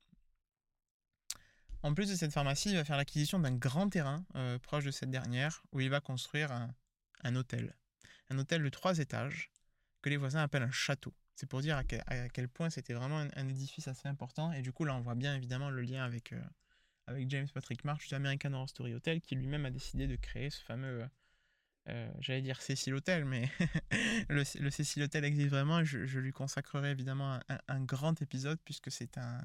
En 1.83 1.95
plus 1.95 2.09
de 2.09 2.15
cette 2.15 2.33
pharmacie, 2.33 2.71
il 2.71 2.77
va 2.77 2.85
faire 2.85 2.97
l'acquisition 2.97 3.39
d'un 3.39 3.55
grand 3.55 3.89
terrain 3.89 4.25
euh, 4.37 4.59
proche 4.59 4.85
de 4.85 4.91
cette 4.91 5.11
dernière 5.11 5.62
où 5.73 5.81
il 5.81 5.91
va 5.91 6.01
construire 6.01 6.53
un, 6.53 6.75
un, 7.25 7.35
hôtel. 7.37 7.77
Un 8.31 8.39
hôtel 8.39 8.62
de 8.62 8.69
trois 8.69 8.99
étages 8.99 9.51
que 10.01 10.11
les 10.11 10.17
voisins 10.17 10.43
appellent 10.43 10.62
un 10.62 10.71
château. 10.71 11.15
C'est 11.35 11.47
pour 11.47 11.61
dire 11.61 11.77
à 11.77 11.85
quel, 11.85 12.49
point 12.49 12.71
c'était 12.71 12.93
vraiment 12.93 13.19
un, 13.19 13.49
édifice 13.49 13.89
assez 13.89 14.07
important. 14.07 14.53
Et 14.53 14.62
du 14.62 14.73
coup, 14.73 14.85
là, 14.85 14.95
on 14.95 15.01
voit 15.01 15.15
bien 15.15 15.35
évidemment 15.35 15.71
le 15.71 15.83
lien 15.83 16.05
avec, 16.05 16.33
euh, 16.33 16.41
avec 17.07 17.29
James 17.31 17.49
Patrick 17.53 17.85
Marsh 17.85 18.09
du 18.09 18.15
American 18.15 18.53
Horror 18.53 18.69
Story 18.69 18.95
Hotel, 18.95 19.21
qui 19.21 19.35
lui-même 19.35 19.67
a 19.67 19.71
décidé 19.71 20.07
de 20.07 20.17
créer 20.17 20.51
ce 20.51 20.63
fameux, 20.63 21.09
euh, 21.89 22.13
j'allais 22.21 22.43
dire 22.43 22.61
Cecil 22.61 22.95
Hotel, 22.95 23.25
mais 23.25 23.51
le, 24.29 24.45
le, 24.61 24.71
Cecil 24.71 25.03
Hotel 25.03 25.25
existe 25.25 25.51
vraiment. 25.51 25.83
Je, 25.85 26.19
lui 26.19 26.33
consacrerai 26.33 26.91
évidemment 26.91 27.41
un, 27.69 27.81
grand 27.81 28.21
épisode, 28.23 28.59
puisque 28.65 28.91
c'est 28.91 29.19
un, 29.19 29.41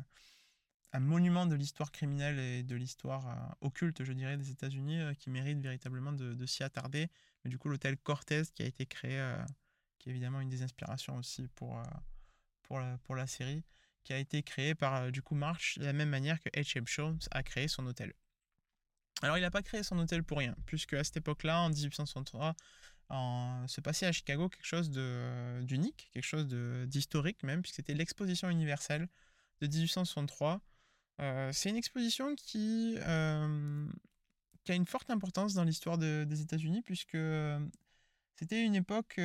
monument 0.99 1.45
de 1.45 1.55
l'histoire 1.55 1.91
criminelle 1.91 2.39
et 2.39 2.63
de 2.63 2.75
l'histoire 2.75 3.27
euh, 3.27 3.67
occulte, 3.67 4.03
je 4.03 4.13
dirais, 4.13 4.37
des 4.37 4.51
États-Unis, 4.51 4.99
euh, 4.99 5.13
qui 5.13 5.29
mérite 5.29 5.59
véritablement 5.59 6.11
de, 6.11 6.45
s'y 6.45 6.63
attarder. 6.63 7.07
Mais 7.43 7.49
du 7.49 7.57
coup, 7.57 7.69
l'hôtel 7.69 7.97
Cortez, 7.97 8.43
qui 8.53 8.63
a 8.63 8.65
été 8.65 8.85
créé, 8.85 9.23
qui 9.99 10.09
est 10.09 10.11
évidemment 10.11 10.41
une 10.41 10.49
des 10.49 10.63
inspirations 10.63 11.17
aussi 11.17 11.47
pour, 11.49 11.81
pour 12.63 13.15
la 13.15 13.27
série, 13.27 13.63
qui 14.07 14.13
a 14.13 14.19
été 14.19 14.41
créé 14.41 14.73
par 14.73 14.95
euh, 14.95 15.11
du 15.11 15.21
coup 15.21 15.35
March 15.35 15.77
de 15.79 15.83
la 15.83 15.91
même 15.91 16.07
manière 16.07 16.39
que 16.39 16.47
H.M. 16.51 16.85
Holmes 16.97 17.19
a 17.31 17.43
créé 17.43 17.67
son 17.67 17.85
hôtel. 17.85 18.13
Alors 19.21 19.37
il 19.37 19.41
n'a 19.41 19.51
pas 19.51 19.61
créé 19.61 19.83
son 19.83 19.99
hôtel 19.99 20.23
pour 20.23 20.37
rien, 20.37 20.55
puisque 20.65 20.93
à 20.93 21.03
cette 21.03 21.17
époque-là, 21.17 21.59
en 21.59 21.69
1863, 21.69 22.55
en, 23.09 23.67
se 23.67 23.81
passait 23.81 24.05
à 24.05 24.13
Chicago 24.13 24.47
quelque 24.47 24.65
chose 24.65 24.89
d'unique, 24.89 26.09
quelque 26.13 26.23
chose 26.23 26.47
d'historique 26.87 27.43
même, 27.43 27.61
puisque 27.61 27.75
c'était 27.75 27.95
l'exposition 27.95 28.49
universelle 28.49 29.09
de 29.59 29.67
1863. 29.67 30.61
Euh, 31.19 31.51
c'est 31.51 31.69
une 31.69 31.75
exposition 31.75 32.29
euh, 32.29 32.35
qui, 32.37 32.97
a 33.01 34.75
une 34.75 34.85
forte 34.85 35.09
importance 35.09 35.53
dans 35.53 35.65
l'histoire 35.65 35.97
des 35.97 36.41
États-Unis, 36.41 36.81
puisque 36.81 37.17
c'était 38.35 38.63
une 38.63 38.75
époque 38.75 39.19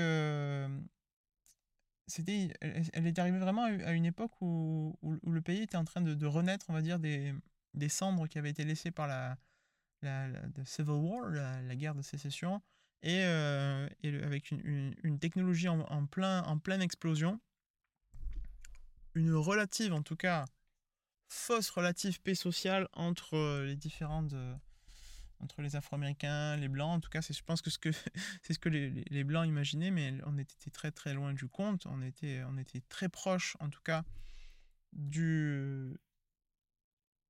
c'était, 2.12 2.52
elle, 2.60 3.06
est 3.06 3.18
arrivée 3.18 3.38
vraiment 3.38 3.64
à 3.64 3.92
une 3.92 4.04
époque 4.04 4.32
où, 4.42 4.98
où, 5.02 5.30
le 5.30 5.40
pays 5.40 5.62
était 5.62 5.78
en 5.78 5.84
train 5.84 6.02
de, 6.02 6.14
de, 6.14 6.26
renaître, 6.26 6.66
on 6.68 6.74
va 6.74 6.82
dire, 6.82 6.98
des, 6.98 7.34
des 7.72 7.88
cendres 7.88 8.26
qui 8.26 8.38
avaient 8.38 8.50
été 8.50 8.64
laissées 8.64 8.90
par 8.90 9.06
la, 9.06 9.38
la, 10.02 10.28
Civil 10.64 10.92
War, 10.92 11.30
la, 11.30 11.74
guerre 11.74 11.94
de 11.94 12.02
sécession, 12.02 12.60
et, 13.02 13.20
et 13.20 14.22
avec 14.22 14.50
une, 14.50 14.94
une, 15.02 15.18
technologie 15.18 15.68
en, 15.68 16.06
plein, 16.06 16.42
en 16.42 16.58
pleine 16.58 16.82
explosion, 16.82 17.40
une 19.14 19.34
relative, 19.34 19.94
en 19.94 20.02
tout 20.02 20.16
cas, 20.16 20.44
fausse 21.28 21.70
relative 21.70 22.20
paix 22.20 22.34
sociale 22.34 22.88
entre 22.92 23.62
les 23.62 23.76
différentes 23.76 24.34
entre 25.42 25.62
les 25.62 25.76
Afro-Américains, 25.76 26.56
les 26.56 26.68
Blancs. 26.68 26.96
En 26.96 27.00
tout 27.00 27.10
cas, 27.10 27.20
je 27.20 27.42
pense 27.42 27.62
que 27.62 27.70
ce 27.70 27.78
que 27.78 27.90
c'est 28.42 28.54
ce 28.54 28.58
que 28.58 28.68
les, 28.68 28.90
les, 28.90 29.24
Blancs 29.24 29.46
imaginaient, 29.46 29.90
mais 29.90 30.14
on 30.26 30.38
était 30.38 30.70
très 30.70 30.90
très 30.90 31.14
loin 31.14 31.32
du 31.32 31.48
compte. 31.48 31.86
On 31.86 32.00
était, 32.02 32.42
on 32.48 32.56
était 32.58 32.82
très 32.88 33.08
proche, 33.08 33.56
en 33.60 33.68
tout 33.68 33.82
cas, 33.82 34.04
du, 34.92 35.96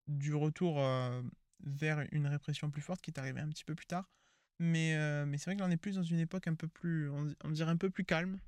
du 0.08 0.34
retour 0.34 0.80
euh, 0.80 1.22
vers 1.64 2.04
une 2.12 2.26
répression 2.26 2.70
plus 2.70 2.82
forte 2.82 3.00
qui 3.00 3.10
est 3.10 3.18
arrivée 3.18 3.40
un 3.40 3.48
petit 3.48 3.64
peu 3.64 3.74
plus 3.74 3.86
tard. 3.86 4.10
Mais, 4.58 4.94
euh, 4.94 5.26
mais 5.26 5.38
c'est 5.38 5.46
vrai 5.46 5.56
que 5.56 5.62
l'on 5.62 5.70
est 5.70 5.76
plus 5.76 5.96
dans 5.96 6.02
une 6.02 6.20
époque 6.20 6.46
un 6.46 6.54
peu 6.54 6.68
plus, 6.68 7.10
on, 7.10 7.50
dirait 7.50 7.70
un 7.70 7.76
peu 7.76 7.90
plus 7.90 8.04
calme. 8.04 8.38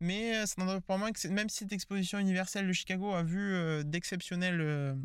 Mais 0.00 0.36
euh, 0.36 0.46
ça 0.46 0.64
n'en 0.64 0.80
pas 0.80 0.96
moins 0.96 1.12
que 1.12 1.28
même 1.28 1.48
si 1.48 1.58
cette 1.58 1.72
exposition 1.72 2.18
universelle 2.18 2.66
de 2.66 2.72
Chicago 2.72 3.12
a 3.12 3.22
vu 3.22 3.84
d'exceptionnelles 3.84 4.96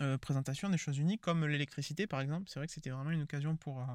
euh, 0.00 0.18
présentation 0.18 0.68
des 0.68 0.76
choses 0.76 0.98
uniques 0.98 1.22
comme 1.22 1.46
l'électricité 1.46 2.06
par 2.06 2.20
exemple. 2.20 2.48
C'est 2.48 2.58
vrai 2.58 2.66
que 2.66 2.72
c'était 2.72 2.90
vraiment 2.90 3.10
une 3.10 3.22
occasion 3.22 3.56
pour, 3.56 3.80
euh, 3.80 3.94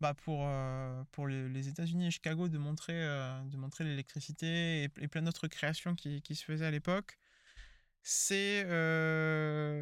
bah 0.00 0.14
pour, 0.14 0.46
euh, 0.46 1.02
pour 1.12 1.26
les, 1.28 1.68
États-Unis 1.68 2.06
et 2.06 2.10
Chicago 2.10 2.48
de 2.48 2.58
montrer, 2.58 2.94
de 2.94 3.56
montrer 3.56 3.84
l'électricité 3.84 4.84
et, 4.84 5.08
plein 5.08 5.22
d'autres 5.22 5.48
créations 5.48 5.94
qui, 5.94 6.22
qui, 6.22 6.34
se 6.34 6.44
faisaient 6.44 6.66
à 6.66 6.70
l'époque. 6.70 7.18
C'est 8.02 8.64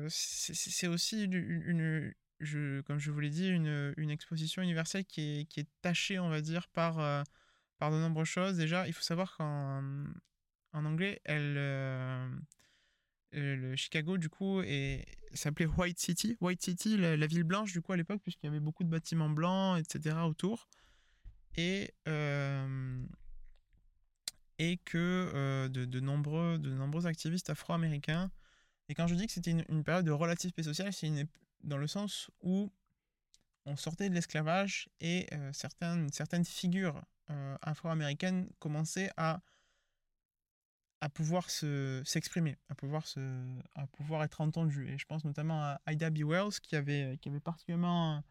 c'est 0.09 0.89
aussi 0.89 1.25
une, 1.25 2.15
je, 2.41 2.81
comme 2.83 2.99
je 2.99 3.11
vous 3.11 3.21
l'ai 3.21 3.31
dit, 3.31 3.49
une, 3.49 3.95
une, 3.97 4.11
exposition 4.11 4.63
universelle 4.63 5.05
qui 5.05 5.41
est, 5.41 5.45
qui 5.47 5.61
est 5.61 5.69
tachée, 5.83 6.19
on 6.19 6.31
va 6.31 6.41
dire, 6.41 6.69
par, 6.69 7.25
par 7.79 7.91
de 7.93 7.97
nombreuses 7.99 8.29
choses. 8.29 8.57
Déjà, 8.57 8.87
il 8.89 8.93
faut 8.93 9.03
savoir 9.03 9.37
qu'en 9.37 9.85
en 10.73 10.85
anglais, 10.85 11.21
elle 11.25 11.59
le 13.33 13.77
Chicago, 13.77 14.19
du 14.19 14.29
coup, 14.29 14.63
s'appelait 15.35 15.67
White 15.67 15.99
City. 15.99 16.37
White 16.41 16.63
City, 16.63 16.97
la, 16.97 17.27
ville 17.27 17.45
blanche, 17.45 17.73
du 17.73 17.83
coup, 17.83 17.93
à 17.93 17.97
l'époque, 17.97 18.21
puisqu'il 18.23 18.47
y 18.47 18.49
avait 18.49 18.61
beaucoup 18.61 18.85
de 18.85 18.89
bâtiments 18.89 19.29
blancs, 19.29 19.79
etc. 19.79 20.17
autour. 20.25 20.69
Et, 21.57 21.93
euh, 22.09 23.05
et 24.59 24.79
que 24.79 25.31
euh, 25.35 25.69
de, 25.69 26.01
nombreux, 26.01 26.59
de 26.59 26.75
nombreux 26.75 27.07
activistes 27.07 27.51
afro-américains. 27.51 28.31
Et 28.89 28.95
quand 28.95 29.07
je 29.07 29.15
dis 29.15 29.27
que 29.27 29.33
c'était 29.33 29.53
une, 29.53 29.85
période 29.85 30.05
de 30.05 30.11
relative 30.11 30.53
paix 30.53 30.63
sociale, 30.63 30.93
c'est 30.93 31.11
dans 31.63 31.79
le 31.79 31.87
sens 31.87 32.31
où 32.41 32.73
on 33.67 33.77
sortait 33.77 34.09
de 34.11 34.15
l'esclavage 34.15 34.89
et 35.01 35.27
euh, 35.33 35.51
certaines, 35.53 36.11
certaines 36.13 36.45
figures 36.45 37.01
afro-américaines 37.63 38.51
commençaient 38.59 39.11
à 39.17 39.41
à 41.05 41.11
pouvoir 41.11 41.51
s'exprimer, 41.51 42.57
à, 42.71 42.75
pouvoir 42.75 43.07
se, 43.07 43.21
à 43.75 43.87
pouvoir 43.89 44.25
être 44.25 44.41
entendu. 44.41 44.89
Et 44.89 44.97
je 44.97 45.05
pense 45.05 45.23
notamment 45.23 45.63
à 45.63 45.79
Ida 45.93 46.09
B. 46.09 46.21
Wells 46.25 46.61
qui 46.63 46.77
avait, 46.77 47.19
qui 47.21 47.29
avait 47.29 47.41
particulièrement 47.41 48.25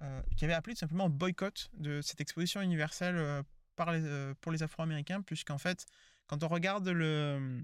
euh, 0.00 0.22
qui 0.34 0.46
avait 0.46 0.54
appelé 0.54 0.74
tout 0.74 0.80
simplement 0.80 1.10
boycott 1.10 1.70
de 1.74 2.00
cette 2.00 2.22
exposition 2.22 2.62
universelle 2.62 3.16
euh, 3.18 3.42
par 3.76 3.92
les, 3.92 4.00
euh, 4.02 4.32
pour 4.40 4.50
les 4.50 4.62
Afro-Américains, 4.62 5.20
puisqu'en 5.20 5.58
fait, 5.58 5.84
quand 6.26 6.42
on 6.42 6.48
regarde 6.48 6.88
le, 6.88 7.62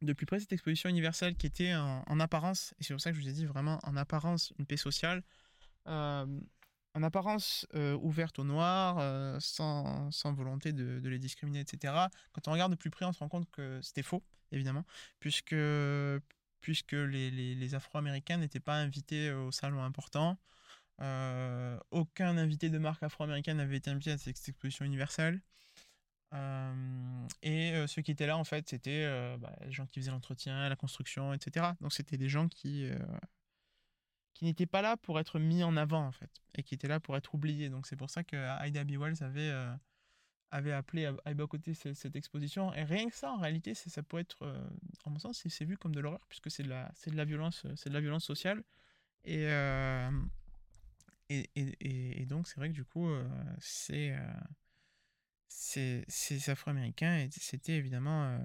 de 0.00 0.12
plus 0.12 0.26
près 0.26 0.38
cette 0.38 0.52
exposition 0.52 0.88
universelle 0.88 1.34
qui 1.34 1.48
était 1.48 1.74
en 1.74 2.20
apparence, 2.20 2.72
et 2.78 2.84
c'est 2.84 2.94
pour 2.94 3.00
ça 3.00 3.10
que 3.10 3.16
je 3.16 3.22
vous 3.22 3.28
ai 3.28 3.32
dit 3.32 3.46
vraiment 3.46 3.80
en 3.82 3.96
apparence 3.96 4.52
une 4.60 4.66
paix 4.66 4.76
sociale, 4.76 5.24
en 6.94 7.02
apparence 7.02 7.66
euh, 7.74 7.96
ouverte 8.00 8.38
aux 8.38 8.44
noirs, 8.44 8.98
euh, 8.98 9.38
sans, 9.40 10.10
volonté 10.24 10.72
de, 10.72 11.08
les 11.08 11.18
discriminer, 11.18 11.60
etc. 11.60 11.94
Quand 12.32 12.48
on 12.48 12.52
regarde 12.52 12.72
de 12.72 12.76
plus 12.76 12.90
près, 12.90 13.04
on 13.04 13.12
se 13.12 13.20
rend 13.20 13.28
compte 13.28 13.50
que 13.50 13.80
c'était 13.82 14.02
faux, 14.02 14.22
évidemment, 14.52 14.84
puisque, 15.20 15.54
puisque 16.60 16.92
les, 16.92 17.74
Afro-Américains 17.74 18.38
n'étaient 18.38 18.60
pas 18.60 18.74
invités 18.74 19.30
au 19.32 19.50
salon 19.52 19.82
important. 19.82 20.38
Euh, 21.00 21.78
aucun 21.90 22.36
invité 22.36 22.68
de 22.68 22.78
marque 22.78 23.02
afro-américaine 23.02 23.56
n'avait 23.56 23.78
été 23.78 23.90
invité 23.90 24.12
à 24.12 24.18
cette 24.18 24.48
exposition 24.48 24.84
universelle. 24.84 25.40
et 27.42 27.84
ceux 27.86 28.02
qui 28.02 28.10
étaient 28.10 28.26
là, 28.26 28.36
en 28.36 28.44
fait, 28.44 28.68
c'était 28.68 29.06
bah, 29.38 29.56
les 29.64 29.72
gens 29.72 29.86
qui 29.86 30.00
faisaient 30.00 30.10
l'entretien, 30.10 30.68
la 30.68 30.76
construction, 30.76 31.32
etc. 31.32 31.66
Donc 31.80 31.92
c'était 31.92 32.18
des 32.18 32.28
gens 32.28 32.48
qui 32.48 32.90
qui 34.40 34.46
n'était 34.46 34.64
pas 34.64 34.80
là 34.80 34.96
pour 34.96 35.20
être 35.20 35.38
mis 35.38 35.62
en 35.62 35.76
avant 35.76 36.06
en 36.06 36.12
fait 36.12 36.30
et 36.54 36.62
qui 36.62 36.74
était 36.74 36.88
là 36.88 36.98
pour 36.98 37.14
être 37.14 37.34
oublié. 37.34 37.68
Donc 37.68 37.86
c'est 37.86 37.94
pour 37.96 38.08
ça 38.08 38.24
que 38.24 38.66
Ida 38.66 38.84
B. 38.84 38.92
Wells 38.92 39.22
avait, 39.22 39.50
euh, 39.50 39.70
avait 40.50 40.72
appelé 40.72 41.12
à, 41.26 41.34
boycotter 41.34 41.74
cette, 41.74 41.94
cette, 41.94 42.16
exposition. 42.16 42.72
Et 42.72 42.82
rien 42.84 43.10
que 43.10 43.14
ça, 43.14 43.32
en 43.32 43.36
réalité, 43.36 43.74
ça 43.74 44.02
pourrait 44.02 44.22
être, 44.22 44.42
euh, 44.46 44.66
en 45.04 45.10
mon 45.10 45.18
sens, 45.18 45.46
c'est 45.46 45.64
vu 45.66 45.76
comme 45.76 45.94
de 45.94 46.00
l'horreur 46.00 46.24
puisque 46.26 46.50
c'est 46.50 46.62
de 46.62 46.70
la, 46.70 46.90
c'est 46.94 47.10
de 47.10 47.18
la 47.18 47.26
violence, 47.26 47.66
c'est 47.76 47.90
de 47.90 47.94
la 47.94 48.00
violence 48.00 48.24
sociale. 48.24 48.64
Et, 49.24 49.44
euh, 49.44 50.10
et, 51.28 51.50
et, 51.54 52.22
et, 52.22 52.24
donc 52.24 52.48
c'est 52.48 52.56
vrai 52.56 52.70
que 52.70 52.74
du 52.74 52.86
coup, 52.86 53.10
c'est, 53.58 54.16
c'est, 55.48 56.02
ces 56.08 56.48
Afro-Américains, 56.48 57.18
et 57.18 57.28
c'était 57.30 57.74
évidemment 57.74 58.40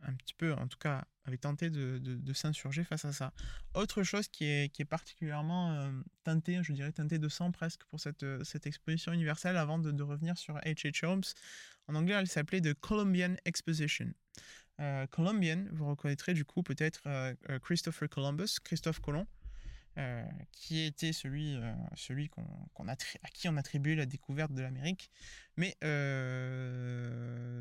un 0.00 0.14
petit 0.14 0.32
peu, 0.32 0.54
en 0.54 0.66
tout 0.68 0.78
cas, 0.78 1.04
avait 1.30 1.38
tenté 1.38 1.70
de, 1.70 1.98
de, 1.98 2.32
s'insurger 2.32 2.84
face 2.84 3.04
à 3.04 3.12
ça. 3.12 3.32
Autre 3.74 4.02
chose 4.02 4.28
qui 4.28 4.44
est, 4.44 4.72
qui 4.72 4.82
est 4.82 4.86
particulièrement 4.86 5.72
euh, 5.72 5.92
teintée, 6.24 6.58
je 6.62 6.72
dirais 6.72 6.92
teintée 6.92 7.18
de 7.18 7.28
sang 7.28 7.52
presque 7.52 7.84
pour 7.84 8.00
cette, 8.00 8.22
euh, 8.24 8.42
cette 8.44 8.66
exposition 8.66 9.12
universelle 9.12 9.56
avant 9.56 9.78
de, 9.78 9.92
de 9.92 10.02
revenir 10.02 10.36
sur 10.36 10.56
H.H. 10.58 11.06
Holmes. 11.06 11.22
En 11.88 11.94
anglais, 11.94 12.14
elle 12.14 12.28
s'appelait 12.28 12.60
The 12.60 12.74
Columbian 12.74 13.36
Exposition. 13.44 14.12
Euh, 14.80 15.06
Columbian, 15.06 15.66
vous 15.72 15.88
reconnaîtrez 15.88 16.34
du 16.34 16.44
coup 16.44 16.62
peut-être 16.62 17.02
Christopher 17.62 18.08
Columbus, 18.08 18.58
Christophe 18.64 19.00
Colomb, 19.00 19.26
qui 20.52 20.80
était 20.80 21.12
celui, 21.12 21.58
celui 21.96 22.28
qu'on, 22.28 22.88
a 22.88 22.92
à 22.92 23.28
qui 23.34 23.48
on 23.48 23.56
attribuait 23.56 23.96
la 23.96 24.06
découverte 24.06 24.52
de 24.54 24.62
l'Amérique. 24.62 25.10
Mais 25.56 25.76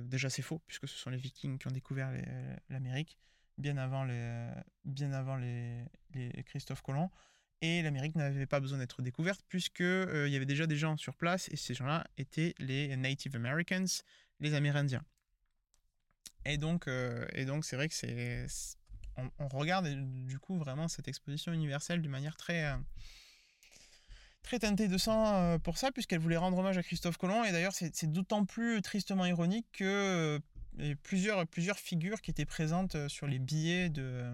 déjà 0.05 0.29
c'est 0.29 0.43
faux, 0.43 0.61
puisque 0.67 0.87
ce 0.87 0.97
sont 0.97 1.09
les 1.09 1.17
Vikings 1.17 1.57
qui 1.57 1.67
ont 1.67 1.71
découvert 1.71 2.09
l'Amérique 2.69 3.17
bien 3.59 3.77
avant 3.77 4.03
les, 4.03 4.49
bien 4.85 5.13
avant 5.13 5.35
les, 5.35 5.85
les 6.15 6.43
Christophe 6.43 6.81
Colomb. 6.81 7.09
Et 7.61 7.81
l'Amérique 7.81 8.15
n'avait 8.15 8.45
pas 8.45 8.59
besoin 8.59 8.77
d'être 8.79 9.01
découverte, 9.01 9.41
puisqu'il 9.49 10.29
y 10.29 10.35
avait 10.35 10.45
déjà 10.45 10.65
des 10.65 10.77
gens 10.77 10.95
sur 10.97 11.15
place, 11.15 11.49
et 11.51 11.57
ces 11.57 11.73
gens-là 11.73 12.05
étaient 12.17 12.55
les 12.57 12.95
Native 12.95 13.35
Americans, 13.35 13.85
les 14.39 14.53
Amérindiens. 14.53 15.03
Et 16.45 16.57
donc, 16.57 16.87
et 16.87 17.43
donc 17.43 17.65
c'est 17.65 17.75
vrai 17.75 17.89
que 17.89 17.93
c'est 17.93 18.47
on, 19.39 19.47
regarde 19.47 19.87
du 20.25 20.39
coup 20.39 20.57
vraiment 20.57 20.87
cette 20.87 21.07
exposition 21.07 21.53
universelle 21.53 22.01
d'une 22.01 22.11
manière 22.11 22.35
très, 22.35 22.65
euh, 22.65 22.77
très 24.43 24.59
teintée 24.59 24.87
de 24.87 24.97
sang 24.97 25.35
euh, 25.35 25.57
pour 25.57 25.77
ça, 25.77 25.91
puisqu'elle 25.91 26.19
voulait 26.19 26.37
rendre 26.37 26.57
hommage 26.57 26.77
à 26.77 26.83
Christophe 26.83 27.17
Colomb. 27.17 27.43
Et 27.43 27.51
d'ailleurs, 27.51 27.73
c'est 27.73 28.11
d'autant 28.11 28.45
plus 28.45 28.81
tristement 28.81 29.25
ironique 29.25 29.67
que 29.73 30.39
euh, 30.79 30.95
plusieurs, 31.03 31.45
plusieurs 31.47 31.77
figures 31.79 32.21
qui 32.21 32.31
étaient 32.31 32.45
présentes 32.45 33.07
sur 33.07 33.27
les 33.27 33.39
billets 33.39 33.89
de, 33.89 34.31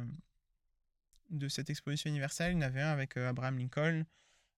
de 1.29 1.47
cette 1.47 1.69
exposition 1.69 2.09
universelle. 2.09 2.53
Il 2.53 2.55
y 2.55 2.57
en 2.57 2.61
avait 2.61 2.81
un 2.81 2.91
avec 2.91 3.17
Abraham 3.17 3.57
Lincoln, 3.57 4.05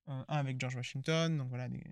un 0.08 0.24
avec 0.28 0.60
George 0.60 0.76
Washington, 0.76 1.38
donc 1.38 1.50
voilà, 1.50 1.68
des 1.70 1.84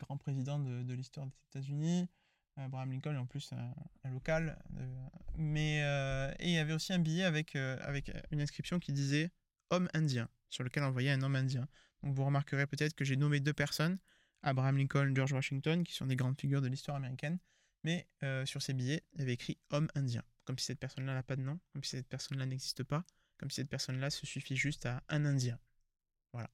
grands 0.00 0.16
présidents 0.16 0.58
de, 0.58 0.92
l'histoire 0.94 1.26
des 1.26 1.36
États-Unis. 1.50 2.08
Abraham 2.56 2.92
Lincoln 2.92 3.16
en 3.16 3.26
plus 3.26 3.52
un, 3.52 4.10
local. 4.10 4.56
Euh, 4.78 5.06
mais 5.36 5.82
euh, 5.82 6.32
et 6.38 6.48
il 6.48 6.54
y 6.54 6.58
avait 6.58 6.72
aussi 6.72 6.92
un 6.92 7.00
billet 7.00 7.24
avec, 7.24 7.56
euh, 7.56 7.76
avec 7.80 8.12
une 8.30 8.40
inscription 8.40 8.78
qui 8.78 8.92
disait 8.92 9.30
homme 9.70 9.88
indien, 9.92 10.28
sur 10.50 10.62
lequel 10.62 10.84
on 10.84 10.90
voyait 10.90 11.10
un 11.10 11.22
homme 11.22 11.34
indien. 11.34 11.66
Donc 12.02 12.14
vous 12.14 12.24
remarquerez 12.24 12.66
peut-être 12.66 12.94
que 12.94 13.04
j'ai 13.04 13.16
nommé 13.16 13.40
deux 13.40 13.52
personnes, 13.52 13.98
Abraham 14.42 14.76
Lincoln, 14.76 15.12
George 15.14 15.32
Washington, 15.32 15.82
qui 15.82 15.94
sont 15.94 16.06
des 16.06 16.16
grandes 16.16 16.38
figures 16.40 16.62
de 16.62 16.68
l'histoire 16.68 16.96
américaine. 16.96 17.38
Mais 17.84 18.08
sur 18.46 18.62
ces 18.62 18.72
billets, 18.72 19.04
il 19.12 19.20
y 19.20 19.22
avait 19.22 19.34
écrit 19.34 19.58
homme 19.70 19.88
indien, 19.94 20.22
comme 20.44 20.58
si 20.58 20.66
cette 20.66 20.80
personne-là 20.80 21.14
n'a 21.14 21.22
pas 21.22 21.36
de 21.36 21.42
nom, 21.42 21.60
comme 21.72 21.84
si 21.84 21.90
cette 21.90 22.08
personne-là 22.08 22.46
n'existe 22.46 22.82
pas, 22.82 23.04
comme 23.38 23.50
si 23.50 23.56
cette 23.56 23.68
personne-là 23.68 24.10
se 24.10 24.26
suffit 24.26 24.56
juste 24.56 24.86
à 24.86 25.02
un 25.08 25.24
indien. 25.24 25.58
Voilà. 26.32 26.50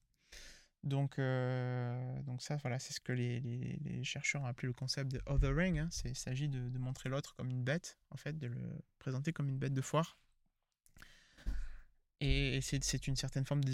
Donc, 0.83 1.19
euh, 1.19 2.21
donc 2.23 2.41
ça, 2.41 2.57
voilà, 2.57 2.79
c'est 2.79 2.93
ce 2.93 2.99
que 2.99 3.11
les, 3.11 4.03
chercheurs 4.03 4.41
ont 4.41 4.45
appelé 4.45 4.67
le 4.67 4.73
concept 4.73 5.11
de 5.11 5.21
othering. 5.27 5.79
Hein. 5.79 5.89
Il 6.05 6.15
s'agit 6.15 6.49
de, 6.49 6.69
de, 6.69 6.77
montrer 6.79 7.09
l'autre 7.09 7.35
comme 7.35 7.49
une 7.49 7.63
bête, 7.63 7.99
en 8.09 8.17
fait, 8.17 8.37
de 8.37 8.47
le 8.47 8.59
présenter 8.99 9.31
comme 9.31 9.47
une 9.47 9.59
bête 9.59 9.73
de 9.73 9.81
foire. 9.81 10.17
Et 12.19 12.59
c'est 12.61 13.07
une 13.07 13.15
certaine 13.15 13.45
forme 13.45 13.63
de 13.63 13.71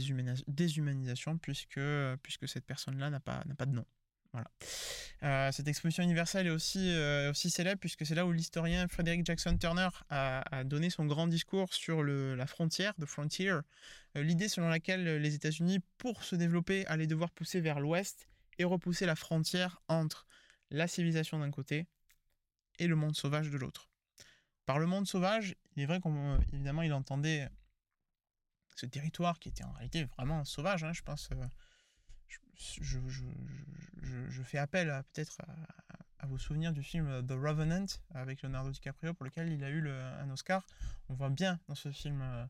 déshumanisation 0.48 1.38
puisque, 1.38 1.82
puisque 2.24 2.48
cette 2.48 2.66
personne-là 2.66 3.10
n'a 3.10 3.20
pas, 3.20 3.44
pas 3.58 3.66
de 3.66 3.74
nom. 3.74 3.86
Voilà. 4.34 5.52
cette 5.52 5.68
exposition 5.68 6.04
universelle 6.04 6.48
est 6.48 6.52
aussi, 6.52 6.94
aussi 7.30 7.50
célèbre 7.50 7.80
puisque 7.80 8.06
c'est 8.06 8.16
là 8.16 8.26
où 8.26 8.32
l'historien 8.32 8.88
Frederick 8.88 9.26
Jackson 9.26 9.58
Turner 9.58 9.90
a, 10.10 10.64
donné 10.64 10.90
son 10.90 11.06
grand 11.06 11.28
discours 11.28 11.74
sur 11.74 12.04
le, 12.04 12.36
la 12.36 12.48
frontière, 12.48 12.94
the 12.96 13.06
frontier, 13.06 13.54
l'idée 14.16 14.50
selon 14.50 14.70
laquelle 14.70 15.18
les 15.18 15.36
États-Unis, 15.36 15.80
pour 15.98 16.24
se 16.24 16.36
développer, 16.36 16.86
allaient 16.88 17.08
devoir 17.08 17.32
pousser 17.32 17.62
vers 17.62 17.80
l'ouest 17.80 18.28
et 18.60 18.64
repousser 18.64 19.06
la 19.06 19.16
frontière 19.16 19.82
entre 19.88 20.28
la 20.70 20.88
civilisation 20.88 21.40
d'un 21.40 21.52
côté 21.52 21.88
et 22.80 22.88
le 22.88 22.96
monde 22.96 23.16
sauvage 23.16 23.50
de 23.50 23.58
l'autre. 23.58 23.90
Par 24.66 24.80
le 24.80 24.86
monde 24.86 25.08
sauvage, 25.08 25.56
il 25.76 25.84
est 25.84 25.86
vrai 25.86 26.00
qu'évidemment 26.02 26.82
il 26.82 26.94
entendait 26.94 27.48
ce 28.76 28.86
territoire 28.86 29.40
qui 29.40 29.50
était 29.50 29.64
en 29.64 29.72
réalité 29.72 30.06
vraiment 30.18 30.44
sauvage, 30.46 30.84
hein, 30.84 30.94
je 30.94 31.02
pense. 31.02 31.30
Euh, 32.80 34.30
je, 34.30 34.44
fais 34.44 34.58
appel 34.58 34.88
peut-être 35.14 35.42
à, 36.20 36.26
vos 36.28 36.38
souvenirs 36.38 36.74
du 36.74 36.84
film 36.84 37.26
The 37.26 37.32
Revenant 37.32 37.86
avec 38.14 38.42
Leonardo 38.42 38.72
DiCaprio 38.72 39.14
pour 39.14 39.26
lequel 39.26 39.52
il 39.52 39.64
a 39.64 39.70
eu 39.70 39.88
un 39.90 40.30
Oscar. 40.30 40.66
On 41.10 41.14
voit 41.14 41.30
bien 41.30 41.60
dans 41.68 41.76
ce 41.76 41.92
film 41.92 42.22
euh, 42.22 42.46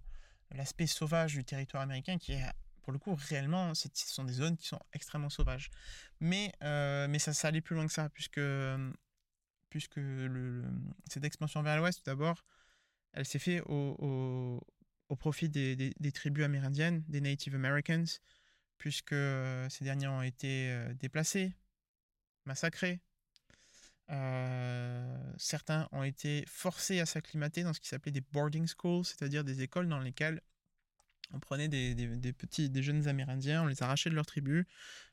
l'aspect 0.51 0.87
sauvage 0.87 1.33
du 1.33 1.43
territoire 1.43 1.83
américain 1.83 2.17
qui 2.17 2.33
est 2.33 2.43
pour 2.81 2.93
le 2.93 2.99
coup 2.99 3.15
réellement 3.15 3.75
ce 3.75 3.89
sont 3.93 4.23
des 4.23 4.33
zones 4.33 4.55
qui 4.55 4.65
sont 4.65 4.79
extrêmement 4.93 5.29
sauvages 5.29 5.69
mais 6.21 6.53
euh, 6.63 7.07
mais 7.09 7.19
ça, 7.19 7.33
ça 7.33 7.49
allait 7.49 7.59
plus 7.59 7.75
loin 7.75 7.85
que 7.85 7.91
ça 7.91 8.07
puisque 8.07 8.39
puisque 9.69 9.99
cette 11.09 11.23
expansion 11.23 11.61
vers 11.61 11.77
l'ouest, 11.77 11.99
tout 11.99 12.05
d'abord, 12.05 12.43
elle 13.13 13.25
s'est 13.25 13.39
faite 13.39 13.63
au, 13.67 14.61
profit 15.19 15.49
des, 15.49 16.11
tribus 16.13 16.45
amérindiennes, 16.45 17.03
des 17.07 17.21
Native 17.21 17.55
Americans, 17.55 18.05
puisque 18.77 19.15
ces 19.69 19.83
derniers 19.83 20.07
ont 20.07 20.21
été 20.21 20.75
déplacés, 20.99 21.53
massacrés. 22.45 22.99
Certains 25.37 25.89
ont 25.91 26.03
été 26.03 26.43
forcés 26.47 26.99
à 26.99 27.05
s'acclimater 27.05 27.63
dans 27.63 27.73
ce 27.73 27.79
qui 27.79 27.87
s'appelait 27.87 28.11
des 28.11 28.21
boarding 28.21 28.67
schools, 28.67 29.05
c'est-à-dire 29.05 29.43
des 29.43 29.61
écoles 29.61 29.87
dans 29.87 29.99
lesquelles 29.99 30.41
on 31.33 31.39
prenait 31.39 31.67
des, 31.67 31.93
des, 31.93 32.33
petits, 32.33 32.69
des 32.69 32.83
jeunes 32.83 33.07
Amérindiens, 33.07 33.63
on 33.63 33.67
les 33.67 33.83
arrachait 33.83 34.09
de 34.09 34.15
leur 34.15 34.25
tribu, 34.25 34.67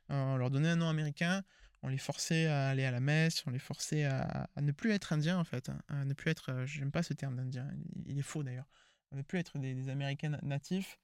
on 0.09 0.37
leur 0.37 0.51
donnait 0.51 0.69
un 0.69 0.77
nom 0.77 0.89
américain, 0.89 1.43
on 1.83 1.89
les 1.89 1.99
forçait 1.99 2.47
à 2.47 2.69
aller 2.69 2.85
à 2.85 2.91
la 2.91 3.01
messe, 3.01 3.43
on 3.47 3.51
les 3.51 3.59
forçait 3.59 4.05
à, 4.05 4.49
ne 4.61 4.73
plus 4.73 4.93
être 4.93 5.13
indiens 5.13 5.39
en 5.39 5.45
fait, 5.45 5.69
hein, 5.69 5.79
à 5.89 6.05
ne 6.05 6.15
plus 6.15 6.31
être, 6.31 6.51
euh, 6.51 6.67
j'aime 6.67 6.91
pas 6.91 7.03
ce 7.03 7.13
terme 7.13 7.37
d'indien, 7.37 7.69
il, 8.07 8.19
est 8.19 8.23
faux 8.23 8.43
d'ailleurs, 8.43 8.69
à 9.13 9.17
ne 9.17 9.23
plus 9.23 9.39
être 9.39 9.59
des, 9.59 9.89
Américains 9.89 10.39
natifs. 10.43 10.99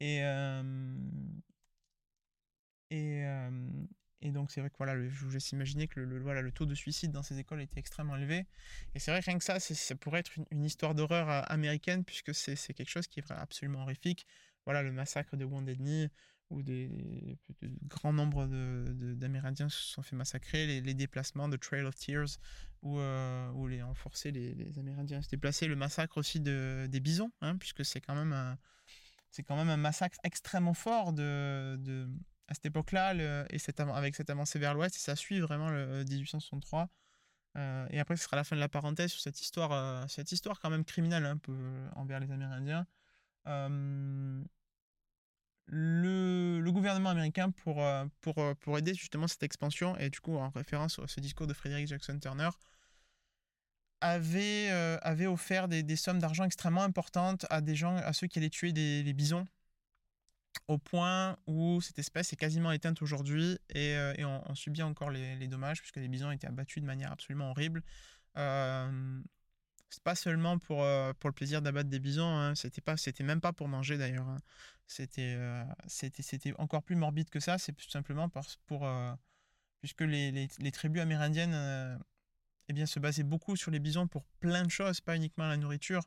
Et, 0.00 0.22
et, 2.90 3.24
euh, 3.24 3.50
donc 4.22 4.50
c'est 4.50 4.60
vrai 4.60 4.70
que 4.70 4.76
voilà, 4.78 4.96
je 5.08 5.24
vous 5.24 5.30
laisse 5.30 5.52
imaginer 5.52 5.86
que 5.86 6.00
le, 6.00 6.20
voilà, 6.20 6.42
le 6.42 6.50
taux 6.50 6.66
de 6.66 6.74
suicide 6.74 7.12
dans 7.12 7.22
ces 7.22 7.38
écoles 7.38 7.60
était 7.60 7.78
extrêmement 7.78 8.16
élevé. 8.16 8.46
Et 8.94 8.98
c'est 8.98 9.10
vrai 9.10 9.20
que 9.20 9.26
rien 9.26 9.38
que 9.38 9.44
ça, 9.44 9.60
ça 9.60 9.94
pourrait 9.94 10.20
être 10.20 10.32
une, 10.50 10.64
histoire 10.64 10.94
d'horreur 10.94 11.50
américaine 11.50 12.04
puisque 12.04 12.34
c'est 12.34 12.56
quelque 12.74 12.90
chose 12.90 13.06
qui 13.06 13.20
est 13.20 13.30
absolument 13.30 13.82
horrifique. 13.82 14.26
Voilà, 14.64 14.82
le 14.82 14.92
massacre 14.92 15.36
de 15.36 15.44
Wounded 15.44 15.78
Knee, 15.78 16.10
où 16.50 16.62
des, 16.62 17.38
grands 17.84 18.12
nombres 18.12 18.46
d'Amérindiens 18.46 19.68
se 19.68 19.80
sont 19.80 20.02
fait 20.02 20.16
massacrer, 20.16 20.80
les, 20.80 20.94
déplacements 20.94 21.48
de 21.48 21.56
Trail 21.56 21.82
of 21.82 21.94
Tears, 21.94 22.38
où, 22.82 22.98
euh, 22.98 23.50
où 23.52 23.66
les, 23.66 23.82
forcé 23.94 24.30
les, 24.30 24.54
les, 24.54 24.78
Amérindiens 24.78 25.18
à 25.18 25.22
se 25.22 25.28
déplacer, 25.28 25.68
le 25.68 25.76
massacre 25.76 26.18
aussi 26.18 26.40
de, 26.40 26.86
des 26.90 27.00
bisons, 27.00 27.30
hein, 27.40 27.56
puisque 27.56 27.84
c'est 27.84 28.00
quand, 28.00 28.14
même 28.14 28.32
un, 28.32 28.58
quand 29.46 29.56
même 29.56 29.70
un 29.70 29.76
massacre 29.76 30.18
extrêmement 30.22 30.74
fort 30.74 31.12
de 31.12 32.08
à 32.48 32.54
cette 32.54 32.66
époque-là, 32.66 33.14
et 33.50 33.58
avec 33.94 34.14
cette 34.14 34.30
avancée 34.30 34.58
vers 34.58 34.74
l'ouest, 34.74 34.96
et 34.96 34.98
ça 34.98 35.16
suit 35.16 35.40
vraiment 35.40 35.68
le 35.68 36.04
1863. 36.04 36.88
Euh, 37.56 37.86
et 37.90 38.00
après, 38.00 38.16
ce 38.16 38.24
sera 38.24 38.36
la 38.36 38.44
fin 38.44 38.56
de 38.56 38.60
la 38.60 38.68
parenthèse 38.68 39.10
sur 39.12 39.20
cette 39.20 39.40
histoire, 39.40 39.72
euh, 39.72 40.04
cette 40.08 40.32
histoire 40.32 40.60
quand 40.60 40.70
même 40.70 40.84
criminelle 40.84 41.24
un 41.26 41.36
peu 41.36 41.56
envers 41.96 42.20
les 42.20 42.30
Amérindiens 42.30 42.86
le, 45.68 46.70
gouvernement 46.70 47.10
américain 47.10 47.50
pour, 47.50 47.82
euh, 47.82 48.04
euh, 48.38 48.76
aider 48.76 48.94
justement 48.94 49.28
cette 49.28 49.42
expansion, 49.42 49.96
et 49.98 50.10
du 50.10 50.20
coup 50.20 50.36
en 50.36 50.50
référence 50.50 50.98
à 50.98 51.06
ce 51.06 51.20
discours 51.20 51.46
de 51.46 51.54
Frederick 51.54 51.86
Jackson 51.86 52.18
Turner, 52.18 52.48
avait, 54.00 54.70
euh, 54.70 55.26
offert 55.26 55.68
des, 55.68 55.96
sommes 55.96 56.20
d'argent 56.20 56.44
extrêmement 56.44 56.82
importantes 56.82 57.46
à 57.50 57.60
ceux 58.12 58.26
qui 58.26 58.38
allaient 58.38 58.50
tuer 58.50 58.72
des, 58.72 59.02
les 59.02 59.12
bisons, 59.12 59.46
au 60.68 60.78
point 60.78 61.36
où 61.46 61.80
cette 61.80 61.98
espèce 61.98 62.32
est 62.32 62.36
quasiment 62.36 62.72
éteinte 62.72 63.02
aujourd'hui 63.02 63.58
et, 63.74 63.96
on, 64.24 64.54
subit 64.54 64.82
encore 64.82 65.10
les, 65.10 65.48
dommages 65.48 65.80
puisque 65.80 65.96
les 65.96 66.08
bisons 66.08 66.30
étaient 66.30 66.46
abattus 66.46 66.82
de 66.82 66.86
manière 66.86 67.10
absolument 67.10 67.50
horrible 67.50 67.82
c'est 69.90 70.02
pas 70.02 70.14
seulement 70.14 70.58
pour, 70.58 70.82
euh, 70.82 71.12
pour 71.18 71.28
le 71.28 71.34
plaisir 71.34 71.62
d'abattre 71.62 71.88
des 71.88 71.98
bisons, 71.98 72.28
hein. 72.28 72.54
c'était 72.54 72.80
pas 72.80 72.96
c'était 72.96 73.24
même 73.24 73.40
pas 73.40 73.52
pour 73.52 73.68
manger 73.68 73.96
d'ailleurs. 73.96 74.28
Hein. 74.28 74.38
C'était, 74.86 75.34
euh, 75.36 75.64
c'était 75.86 76.22
c'était 76.22 76.54
encore 76.58 76.82
plus 76.82 76.96
morbide 76.96 77.30
que 77.30 77.40
ça, 77.40 77.58
c'est 77.58 77.72
tout 77.72 77.88
simplement 77.88 78.28
parce, 78.28 78.56
pour 78.66 78.86
euh, 78.86 79.12
puisque 79.80 80.02
les, 80.02 80.30
les, 80.30 80.48
les, 80.58 80.72
tribus 80.72 81.02
amérindiennes 81.02 81.98
eh 82.68 82.72
bien, 82.72 82.86
se 82.86 82.98
basaient 82.98 83.22
beaucoup 83.22 83.56
sur 83.56 83.70
les 83.70 83.78
bisons 83.78 84.08
pour 84.08 84.24
plein 84.40 84.64
de 84.64 84.70
choses, 84.70 85.00
pas 85.00 85.16
uniquement 85.16 85.46
la 85.46 85.56
nourriture, 85.56 86.02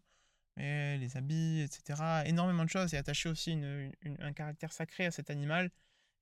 les 0.57 1.17
habits, 1.17 1.61
etc. 1.61 2.23
Énormément 2.25 2.63
de 2.63 2.69
choses 2.69 2.93
et 2.93 2.97
attacher 2.97 3.29
aussi 3.29 3.51
une, 3.51 3.91
un 4.19 4.33
caractère 4.33 4.71
sacré 4.71 5.05
à 5.05 5.11
cet 5.11 5.29
animal. 5.29 5.71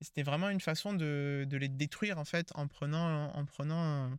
C'était 0.02 0.24
vraiment 0.24 0.50
une 0.50 0.62
façon 0.62 0.94
de, 0.94 1.46
de, 1.48 1.58
les 1.58 1.68
détruire 1.68 2.20
en 2.20 2.26
fait 2.26 2.52
en 2.56 2.68
prenant 2.68 3.34
en 3.34 3.46
prenant 3.46 4.18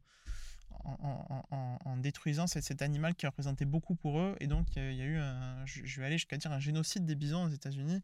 en, 0.85 1.97
détruisant 1.99 2.47
cet, 2.47 2.83
animal 2.83 3.15
qui 3.15 3.27
représentait 3.27 3.65
beaucoup 3.65 3.95
pour 3.95 4.21
eux. 4.21 4.37
Et 4.41 4.47
donc, 4.47 4.67
il 4.77 4.95
y, 4.95 5.03
a 5.03 5.05
eu, 5.05 5.19
un, 5.19 5.65
je, 5.67 6.01
vais 6.01 6.07
aller 6.07 6.19
jusqu'à 6.19 6.37
dire, 6.37 6.53
un 6.53 6.61
génocide 6.61 7.05
des 7.05 7.15
bisons 7.15 7.45
aux 7.45 7.51
États-Unis 7.51 8.03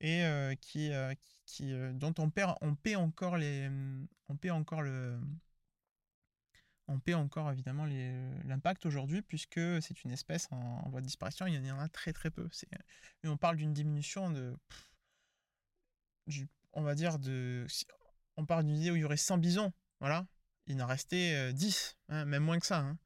et 0.00 0.24
euh, 0.24 0.54
qui, 0.60 0.92
euh, 0.92 1.14
qui 1.46 1.72
euh, 1.72 1.92
dont 1.92 2.14
on 2.18 2.30
on 2.60 2.74
paie 2.74 2.96
encore 2.96 3.36
les, 3.36 3.70
on 4.28 4.36
paie 4.36 4.50
encore 4.50 4.82
le, 4.82 5.18
on 6.88 7.00
paie 7.00 7.14
encore 7.14 7.50
évidemment 7.50 7.84
l'impact 8.44 8.86
aujourd'hui 8.86 9.22
puisque 9.22 9.60
c'est 9.82 10.04
une 10.04 10.12
espèce 10.12 10.48
en, 10.50 10.88
voie 10.88 11.00
de 11.00 11.06
disparition. 11.06 11.46
Il 11.46 11.54
y 11.64 11.70
en 11.70 11.78
a 11.78 11.88
très 11.88 12.12
très 12.12 12.30
peu. 12.30 12.48
Mais 13.22 13.28
on 13.28 13.36
parle 13.36 13.56
d'une 13.56 13.72
diminution 13.72 14.30
de, 14.30 14.56
on 16.72 16.82
va 16.82 16.94
dire 16.94 17.18
de, 17.18 17.66
on 18.36 18.46
parle 18.46 18.64
d'une 18.64 18.76
idée 18.76 18.90
où 18.90 18.96
il 18.96 19.02
y 19.02 19.04
aurait 19.04 19.16
100 19.16 19.38
bisons, 19.38 19.72
voilà, 20.00 20.26
il 20.66 20.80
en 20.82 20.86
restait 20.86 21.52
10, 21.52 21.96
hein, 22.08 22.24
même 22.24 22.42
moins 22.42 22.58
que 22.58 22.66
ça. 22.66 22.80
Hein. 22.80 22.98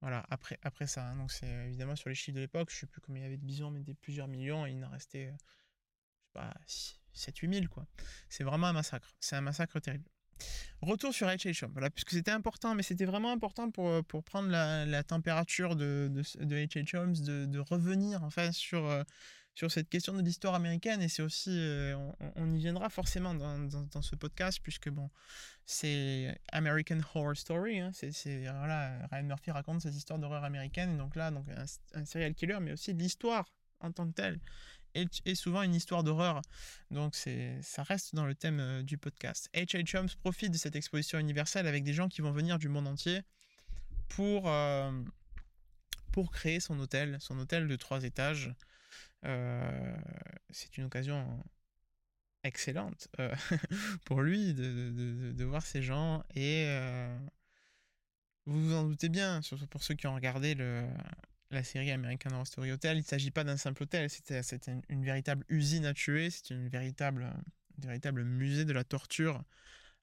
Voilà, 0.00 0.26
après, 0.28 0.58
après 0.62 0.86
ça. 0.86 1.08
Hein. 1.08 1.16
donc 1.16 1.32
c'est 1.32 1.48
évidemment 1.66 1.96
sur 1.96 2.10
les 2.10 2.14
chiffres 2.14 2.36
de 2.36 2.40
l'époque, 2.40 2.70
je 2.70 2.80
sais 2.80 2.86
plus 2.86 3.00
combien 3.00 3.22
il 3.22 3.24
y 3.24 3.26
avait 3.26 3.38
de 3.38 3.44
bisons, 3.44 3.70
mais 3.70 3.80
des 3.80 3.94
plusieurs 3.94 4.28
millions, 4.28 4.66
il 4.66 4.84
en 4.84 4.90
restait, 4.90 5.34
sais 5.38 6.32
pas, 6.34 6.54
7-8 7.14 7.54
000, 7.54 7.66
quoi. 7.68 7.86
C'est 8.28 8.44
vraiment 8.44 8.66
un 8.66 8.72
massacre. 8.72 9.14
C'est 9.20 9.36
un 9.36 9.40
massacre 9.40 9.80
terrible. 9.80 10.04
Retour 10.80 11.14
sur 11.14 11.26
H.H. 11.26 11.64
Holmes, 11.64 11.72
voilà, 11.72 11.90
puisque 11.90 12.10
c'était 12.10 12.30
important, 12.30 12.74
mais 12.74 12.82
c'était 12.82 13.06
vraiment 13.06 13.32
important 13.32 13.70
pour, 13.70 14.04
pour 14.04 14.22
prendre 14.22 14.48
la, 14.48 15.02
température 15.02 15.76
de, 15.76 16.10
de, 16.10 16.44
de. 16.44 16.96
Holmes, 16.96 17.14
de, 17.14 17.46
de, 17.46 17.58
revenir 17.58 18.22
en 18.22 18.30
fait 18.30 18.52
sur, 18.52 19.04
sur 19.54 19.70
cette 19.70 19.88
question 19.88 20.12
de 20.14 20.22
l'histoire 20.22 20.54
américaine 20.54 21.00
et 21.00 21.08
c'est 21.08 21.22
aussi 21.22 21.50
euh, 21.52 21.96
on, 22.36 22.52
y 22.52 22.58
viendra 22.58 22.90
forcément 22.90 23.34
dans, 23.34 23.58
dans, 23.58 24.02
ce 24.02 24.16
podcast 24.16 24.58
puisque 24.62 24.88
bon 24.90 25.10
c'est 25.64 26.36
American 26.52 26.98
Horror 27.14 27.36
Story 27.36 27.78
hein, 27.78 27.90
c'est 27.92 28.46
voilà 28.46 29.06
Ryan 29.12 29.22
Murphy 29.22 29.52
raconte 29.52 29.82
cette 29.82 29.94
histoire 29.94 30.18
d'horreur 30.18 30.44
américaine 30.44 30.94
et 30.94 30.96
donc 30.96 31.14
là 31.14 31.30
donc 31.30 31.46
un, 31.94 32.04
serial 32.04 32.34
killer 32.34 32.58
mais 32.60 32.72
aussi 32.72 32.92
l'histoire 32.92 33.46
en 33.80 33.92
tant 33.92 34.08
que 34.08 34.14
telle 34.14 34.40
est, 34.94 35.34
souvent 35.34 35.62
une 35.62 35.74
histoire 35.74 36.04
d'horreur 36.04 36.42
donc 36.90 37.14
ça 37.14 37.82
reste 37.82 38.14
dans 38.14 38.26
le 38.26 38.34
thème 38.34 38.60
euh, 38.60 38.82
du 38.82 38.98
podcast 38.98 39.48
H.H. 39.54 39.96
Holmes 39.96 40.08
profite 40.20 40.52
de 40.52 40.56
cette 40.56 40.76
exposition 40.76 41.18
universelle 41.18 41.66
avec 41.66 41.84
des 41.84 41.92
gens 41.92 42.08
qui 42.08 42.20
vont 42.20 42.32
venir 42.32 42.58
du 42.58 42.68
monde 42.68 42.86
entier 42.86 43.22
pour 44.08 44.48
euh, 44.48 44.92
pour 46.12 46.30
créer 46.30 46.60
son 46.60 46.78
hôtel 46.78 47.16
son 47.20 47.38
hôtel 47.38 47.68
de 47.68 47.76
trois 47.76 48.04
étages 48.04 48.52
euh, 49.24 49.96
c'est 50.50 50.76
une 50.76 50.84
occasion 50.84 51.42
excellente 52.42 53.08
pour 54.04 54.20
lui 54.20 54.54
de, 54.54 55.32
de, 55.34 55.44
voir 55.44 55.64
ces 55.64 55.82
gens 55.82 56.22
et 56.34 56.68
vous 58.46 58.68
vous 58.68 58.74
en 58.74 58.84
doutez 58.84 59.08
bien, 59.08 59.40
surtout 59.42 59.66
pour 59.66 59.82
ceux 59.82 59.94
qui 59.94 60.06
ont 60.06 60.14
regardé 60.14 60.54
le, 60.54 60.86
la 61.50 61.62
série 61.62 61.90
American 61.90 62.30
Horror 62.32 62.46
Story 62.46 62.72
Hotel, 62.72 62.96
il 62.96 63.00
ne 63.00 63.06
s'agit 63.06 63.30
pas 63.30 63.44
d'un 63.44 63.56
simple 63.56 63.84
hôtel, 63.84 64.10
c'était 64.10 64.40
une, 64.88 65.04
véritable 65.04 65.44
usine 65.48 65.86
à 65.86 65.94
tuer, 65.94 66.30
c'est 66.30 66.50
une 66.50 66.68
véritable, 66.68 67.32
véritable 67.78 68.24
musée 68.24 68.64
de 68.64 68.72
la 68.72 68.84
torture 68.84 69.44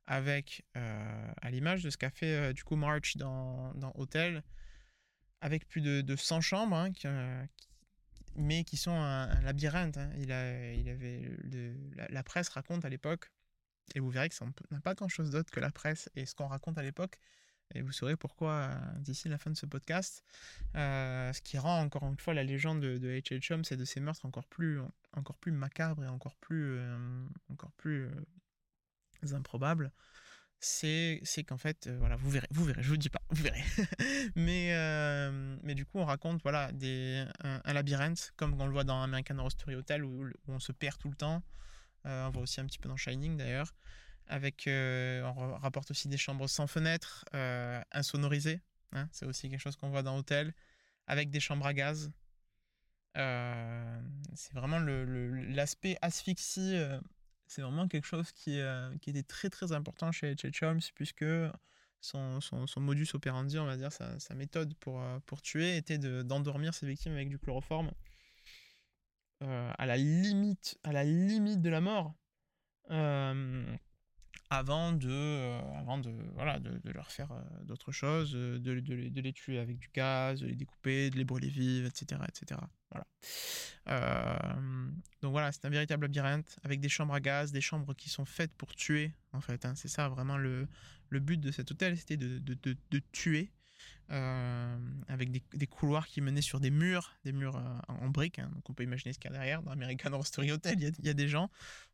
avec, 0.05 0.63
à 0.73 1.51
l'image 1.51 1.83
de 1.83 1.89
ce 1.89 1.97
qu'a 1.97 2.09
fait 2.09 2.53
du 2.53 2.63
coup 2.63 2.75
March 2.75 3.17
dans, 3.17 3.73
dans 3.73 3.91
Hotel, 3.95 4.43
avec 5.41 5.67
plus 5.67 5.81
de, 5.81 6.01
de 6.01 6.15
100 6.15 6.41
chambres 6.41 6.75
hein, 6.75 6.91
qui, 6.91 7.07
mais 8.35 8.63
qui 8.63 8.77
sont 8.77 8.91
un, 8.91 9.41
labyrinthe. 9.41 9.97
Hein. 9.97 10.11
Il 10.17 10.31
avait 10.31 11.21
la, 12.09 12.23
presse 12.23 12.49
raconte 12.49 12.85
à 12.85 12.89
l'époque 12.89 13.31
Et 13.95 13.99
vous 13.99 14.09
verrez 14.09 14.29
que 14.29 14.35
ça 14.35 14.45
n'a 14.71 14.79
pas 14.81 14.93
grand-chose 14.93 15.31
d'autre 15.31 15.51
que 15.51 15.59
la 15.59 15.71
presse 15.71 16.09
et 16.15 16.25
ce 16.25 16.35
qu'on 16.35 16.47
raconte 16.47 16.77
à 16.77 16.83
l'époque. 16.83 17.17
Et 17.75 17.81
vous 17.81 17.91
saurez 17.91 18.15
pourquoi 18.15 18.51
euh, 18.51 18.75
d'ici 18.99 19.29
la 19.29 19.37
fin 19.37 19.49
de 19.49 19.57
ce 19.57 19.65
podcast. 19.65 20.23
Euh, 20.75 21.31
ce 21.33 21.41
qui 21.41 21.57
rend 21.57 21.81
encore 21.81 22.03
une 22.03 22.17
fois 22.17 22.33
la 22.33 22.43
légende 22.43 22.81
de, 22.81 22.97
H.H. 22.97 23.53
Holmes 23.53 23.63
et 23.71 23.77
de 23.77 23.85
ses 23.85 23.99
meurtres 23.99 24.25
encore 24.25 24.47
plus, 24.47 24.79
encore 25.13 25.37
plus 25.37 25.51
macabre 25.51 26.03
et 26.03 26.07
encore 26.07 26.35
plus, 26.37 26.77
euh, 26.77 27.27
encore 27.49 27.71
plus 27.73 28.09
improbable. 29.31 29.91
C'est, 30.63 31.19
c'est 31.23 31.43
qu'en 31.43 31.57
fait, 31.57 31.89
voilà, 31.97 32.15
vous 32.17 32.29
verrez, 32.29 32.47
vous 32.51 32.63
verrez, 32.63 32.83
je 32.83 32.89
vous 32.89 32.97
dis 32.97 33.09
pas, 33.09 33.21
vous 33.31 33.41
verrez. 33.41 33.63
mais, 34.35 34.75
mais 35.63 35.73
du 35.73 35.87
coup, 35.87 35.97
on 35.97 36.05
raconte 36.05 36.43
voilà, 36.43 36.71
des, 36.71 37.25
un, 37.39 37.73
labyrinthe, 37.73 38.31
comme 38.35 38.59
on 38.61 38.67
le 38.67 38.71
voit 38.71 38.83
dans 38.83 39.01
American 39.01 39.39
Horror 39.39 39.51
Story 39.51 39.75
Hotel, 39.75 40.03
où, 40.05 40.27
où 40.27 40.51
on 40.51 40.59
se 40.59 40.71
perd 40.71 40.99
tout 40.99 41.09
le 41.09 41.15
temps. 41.15 41.41
on 42.05 42.29
voit 42.29 42.43
aussi 42.43 42.61
un 42.61 42.65
petit 42.67 42.77
peu 42.77 42.89
dans 42.89 42.97
Shining 42.97 43.37
d'ailleurs 43.37 43.73
avec 44.27 44.67
euh, 44.67 45.23
on 45.23 45.57
rapporte 45.57 45.91
aussi 45.91 46.07
des 46.07 46.17
chambres 46.17 46.47
sans 46.47 46.67
fenêtre, 46.67 47.25
euh, 47.33 47.81
insonorisées. 47.91 48.61
Hein, 48.93 49.07
c'est 49.11 49.25
aussi 49.25 49.49
quelque 49.49 49.59
chose 49.59 49.75
qu'on 49.75 49.89
voit 49.89 50.03
dans 50.03 50.15
l'hôtel, 50.15 50.53
avec 51.07 51.29
des 51.29 51.39
chambres 51.39 51.65
à 51.65 51.73
gaz. 51.73 52.11
Euh, 53.17 54.01
c'est 54.35 54.53
vraiment 54.53 54.79
l'aspect 54.79 55.91
le, 56.01 56.05
asphyxie. 56.05 56.77
c'est 57.45 57.61
vraiment 57.61 57.87
quelque 57.87 58.07
chose 58.07 58.31
qui, 58.31 58.59
qui 59.01 59.09
était 59.09 59.23
très 59.23 59.49
très 59.49 59.73
important 59.73 60.11
chez 60.11 60.33
H.H. 60.33 60.65
Holmes, 60.65 60.81
puisque 60.95 61.25
son, 61.99 62.41
son, 62.41 62.67
son, 62.67 62.81
modus 62.81 63.09
operandi, 63.13 63.59
on 63.59 63.65
va 63.65 63.77
dire, 63.77 63.91
sa, 63.91 64.17
sa 64.19 64.33
méthode 64.33 64.73
pour, 64.75 65.03
pour 65.25 65.41
tuer 65.41 65.77
était 65.77 65.97
d'endormir 65.97 66.73
ses 66.73 66.87
victimes 66.87 67.13
avec 67.13 67.29
du 67.29 67.37
chloroforme. 67.37 67.91
à 69.41 69.85
la 69.85 69.97
limite 69.97 70.77
à 70.83 70.93
la 70.93 71.03
limite 71.03 71.61
de 71.61 71.69
la 71.69 71.81
mort 71.81 72.13
avant 74.51 74.91
de, 74.91 75.07
euh, 75.09 75.61
avant 75.79 75.97
de, 75.97 76.11
voilà, 76.35 76.59
de, 76.59 76.91
leur 76.91 77.09
faire 77.09 77.31
euh, 77.31 77.41
d'autres 77.63 77.93
choses, 77.93 78.33
euh, 78.35 78.59
de, 78.59 78.81
de, 78.81 79.21
les 79.21 79.31
tuer 79.31 79.57
avec 79.59 79.79
du 79.79 79.89
gaz, 79.93 80.41
de 80.41 80.47
les 80.47 80.55
découper, 80.55 81.09
de 81.09 81.15
les 81.15 81.23
brûler 81.23 81.47
vifs, 81.47 81.87
etc. 81.87 82.21
etc. 82.27 82.59
Voilà. 82.91 84.53
donc 85.21 85.31
voilà, 85.31 85.53
c'est 85.53 85.63
un 85.63 85.69
véritable 85.69 86.03
labyrinthe 86.03 86.59
avec 86.63 86.81
des 86.81 86.89
chambres 86.89 87.13
à 87.13 87.21
gaz, 87.21 87.53
des 87.53 87.61
chambres 87.61 87.93
qui 87.93 88.09
sont 88.09 88.25
faites 88.25 88.53
pour 88.55 88.75
tuer, 88.75 89.13
en 89.31 89.39
fait. 89.39 89.65
Hein. 89.65 89.73
C'est 89.75 89.87
ça 89.87 90.09
vraiment 90.09 90.35
le, 90.37 90.67
le 91.07 91.19
but 91.21 91.39
de 91.39 91.51
cet 91.51 91.71
hôtel, 91.71 91.97
c'était 91.97 92.17
de, 92.17 92.99
tuer 93.13 93.53
avec 94.09 95.31
des, 95.31 95.67
couloirs 95.67 96.07
qui 96.07 96.19
menaient 96.19 96.41
sur 96.41 96.59
des 96.59 96.69
murs, 96.69 97.15
des 97.23 97.31
murs 97.31 97.55
euh, 97.55 97.79
en 97.87 98.09
briques. 98.09 98.39
Hein. 98.39 98.51
donc 98.53 98.69
on 98.69 98.73
peut 98.73 98.83
imaginer 98.83 99.13
ce 99.13 99.19
qu'il 99.19 99.31
y 99.31 99.33
a 99.33 99.37
derrière. 99.37 99.61
Dans 99.61 99.71
American 99.71 100.11
Horror 100.11 100.27
Story 100.27 100.51
Hotel, 100.51 100.75
il 100.79 101.05
y 101.05 101.09
a, 101.09 101.13
des 101.13 101.27
gens. 101.27 101.49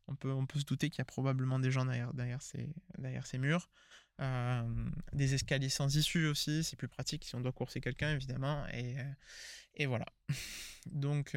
On 0.08 0.16
peut, 0.16 0.32
on 0.32 0.46
peut 0.46 0.58
se 0.58 0.64
douter 0.64 0.90
qu'il 0.90 0.98
y 0.98 1.02
a 1.02 1.04
probablement 1.04 1.58
des 1.58 1.70
gens 1.70 1.84
derrière, 1.84 2.12
derrière, 2.14 2.42
ces, 2.42 2.68
derrière 2.98 3.26
ces 3.26 3.38
murs. 3.38 3.70
Euh, 4.20 4.90
des 5.12 5.34
escaliers 5.34 5.68
sans 5.68 5.94
issue 5.94 6.26
aussi, 6.26 6.64
c'est 6.64 6.74
plus 6.74 6.88
pratique 6.88 7.24
si 7.24 7.36
on 7.36 7.40
doit 7.40 7.52
courser 7.52 7.80
quelqu'un 7.80 8.12
évidemment. 8.12 8.66
Et, 8.72 8.96
et 9.76 9.86
voilà. 9.86 10.06
donc 10.86 11.36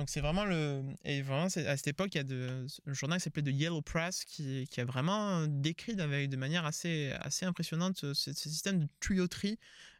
donc 0.00 0.08
c'est 0.08 0.22
vraiment 0.22 0.46
le 0.46 0.82
et 1.04 1.20
vraiment 1.20 1.44
à 1.44 1.50
cette 1.50 1.86
époque 1.86 2.14
il 2.14 2.16
y 2.16 2.20
a 2.20 2.24
de, 2.24 2.66
un 2.86 2.92
journal 2.94 3.18
qui 3.18 3.24
s'appelait 3.24 3.42
The 3.42 3.54
Yellow 3.54 3.82
Press 3.82 4.24
qui, 4.24 4.66
a 4.78 4.84
vraiment 4.86 5.46
décrit 5.46 5.94
de 5.94 6.36
manière 6.36 6.64
assez 6.64 7.12
assez 7.20 7.44
impressionnante 7.44 8.14
ce, 8.14 8.32
système 8.32 8.78
de 8.78 8.88
tuyauterie 9.00 9.58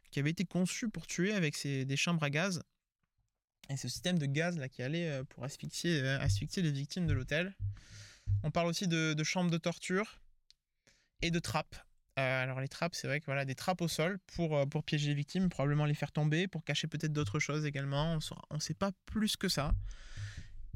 qui 0.09 0.19
avait 0.19 0.31
été 0.31 0.43
conçu 0.43 0.89
pour 0.89 1.05
tuer 1.05 1.33
avec 1.33 1.55
ces, 1.55 1.85
des 1.85 1.97
chambres 1.97 2.23
à 2.23 2.31
gaz 2.31 2.63
et 3.69 3.77
ce 3.77 3.87
système 3.87 4.17
de 4.17 4.25
gaz 4.25 4.57
là 4.57 4.69
qui 4.69 4.81
allait 4.81 5.07
euh, 5.07 5.23
pour 5.23 5.43
asphyxier 5.43 6.01
euh, 6.01 6.19
asphyxier 6.19 6.63
les 6.63 6.71
victimes 6.71 7.05
de 7.05 7.13
l'hôtel. 7.13 7.55
On 8.41 8.49
parle 8.49 8.69
aussi 8.69 8.87
de 8.87 9.23
chambres 9.23 9.51
de 9.51 9.57
torture 9.59 10.19
et 11.21 11.29
de 11.29 11.37
trappes 11.37 11.75
euh, 12.19 12.43
alors 12.43 12.59
les 12.59 12.67
trappes, 12.67 12.93
c'est 12.93 13.07
vrai 13.07 13.19
que 13.21 13.25
voilà, 13.25 13.45
des 13.45 13.55
trappes 13.55 13.81
au 13.81 13.87
sol 13.87 14.19
pour, 14.35 14.57
euh, 14.57 14.65
pour 14.65 14.83
piéger 14.83 15.09
les 15.09 15.13
victimes, 15.13 15.49
probablement 15.49 15.85
les 15.85 15.93
faire 15.93 16.11
tomber, 16.11 16.47
pour 16.47 16.63
cacher 16.63 16.87
peut-être 16.87 17.13
d'autres 17.13 17.39
choses 17.39 17.65
également. 17.65 18.19
On 18.49 18.55
ne 18.55 18.59
sait 18.59 18.73
pas 18.73 18.91
plus 19.05 19.37
que 19.37 19.47
ça. 19.47 19.73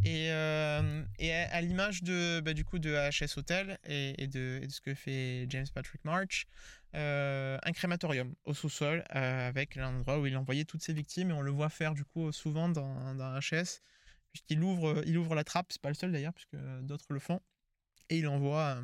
Et, 0.03 0.29
euh, 0.31 1.03
à, 1.51 1.61
l'image 1.61 2.03
de, 2.03 2.39
bah, 2.39 2.53
du 2.53 2.63
coup 2.63 2.79
de 2.79 2.91
HS 2.91 3.37
Hotel 3.37 3.79
et, 3.85 4.27
de, 4.27 4.61
ce 4.69 4.79
que 4.81 4.93
fait 4.93 5.45
James 5.49 5.67
Patrick 5.73 6.03
March, 6.05 6.47
un 6.93 7.71
crématorium 7.73 8.33
au 8.45 8.53
sous-sol 8.53 9.03
avec 9.09 9.75
l'endroit 9.75 10.19
où 10.19 10.25
il 10.25 10.37
envoyait 10.37 10.65
toutes 10.65 10.81
ses 10.81 10.93
victimes 10.93 11.31
et 11.31 11.33
on 11.33 11.41
le 11.41 11.51
voit 11.51 11.69
faire 11.69 11.93
du 11.93 12.05
coup 12.05 12.31
souvent 12.31 12.69
dans, 12.69 13.15
dans 13.15 13.37
HS 13.39 13.81
puisqu'il 14.31 14.61
ouvre, 14.63 15.01
il 15.05 15.17
ouvre 15.17 15.35
la 15.35 15.43
trappe, 15.43 15.67
c'est 15.69 15.81
pas 15.81 15.89
le 15.89 15.95
seul 15.95 16.11
d'ailleurs 16.11 16.33
puisque 16.33 16.55
d'autres 16.81 17.05
le 17.09 17.19
font 17.19 17.41
et 18.09 18.19
il 18.19 18.27
envoie 18.27 18.81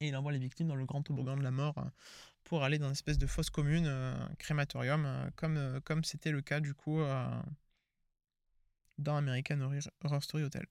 et 0.00 0.08
il 0.08 0.16
envoie 0.16 0.32
les 0.32 0.38
victimes 0.38 0.68
dans 0.68 0.76
le 0.76 0.84
grand 0.84 1.02
toboggan 1.02 1.36
de 1.36 1.42
la 1.42 1.50
mort 1.50 1.78
euh, 1.78 1.84
pour 2.44 2.64
aller 2.64 2.78
dans 2.78 2.86
une 2.86 2.92
espèce 2.92 3.18
de 3.18 3.26
fosse 3.26 3.50
commune, 3.50 3.86
euh, 3.86 4.14
crématorium, 4.38 5.04
euh, 5.06 5.30
comme 5.36 5.80
comme 5.84 6.04
c'était 6.04 6.30
le 6.30 6.40
cas 6.40 6.60
du 6.60 6.74
coup 6.74 7.00
dans 8.98 9.16
American 9.16 9.60
Horror 10.02 10.22
Story 10.22 10.44
Hotel. 10.44 10.66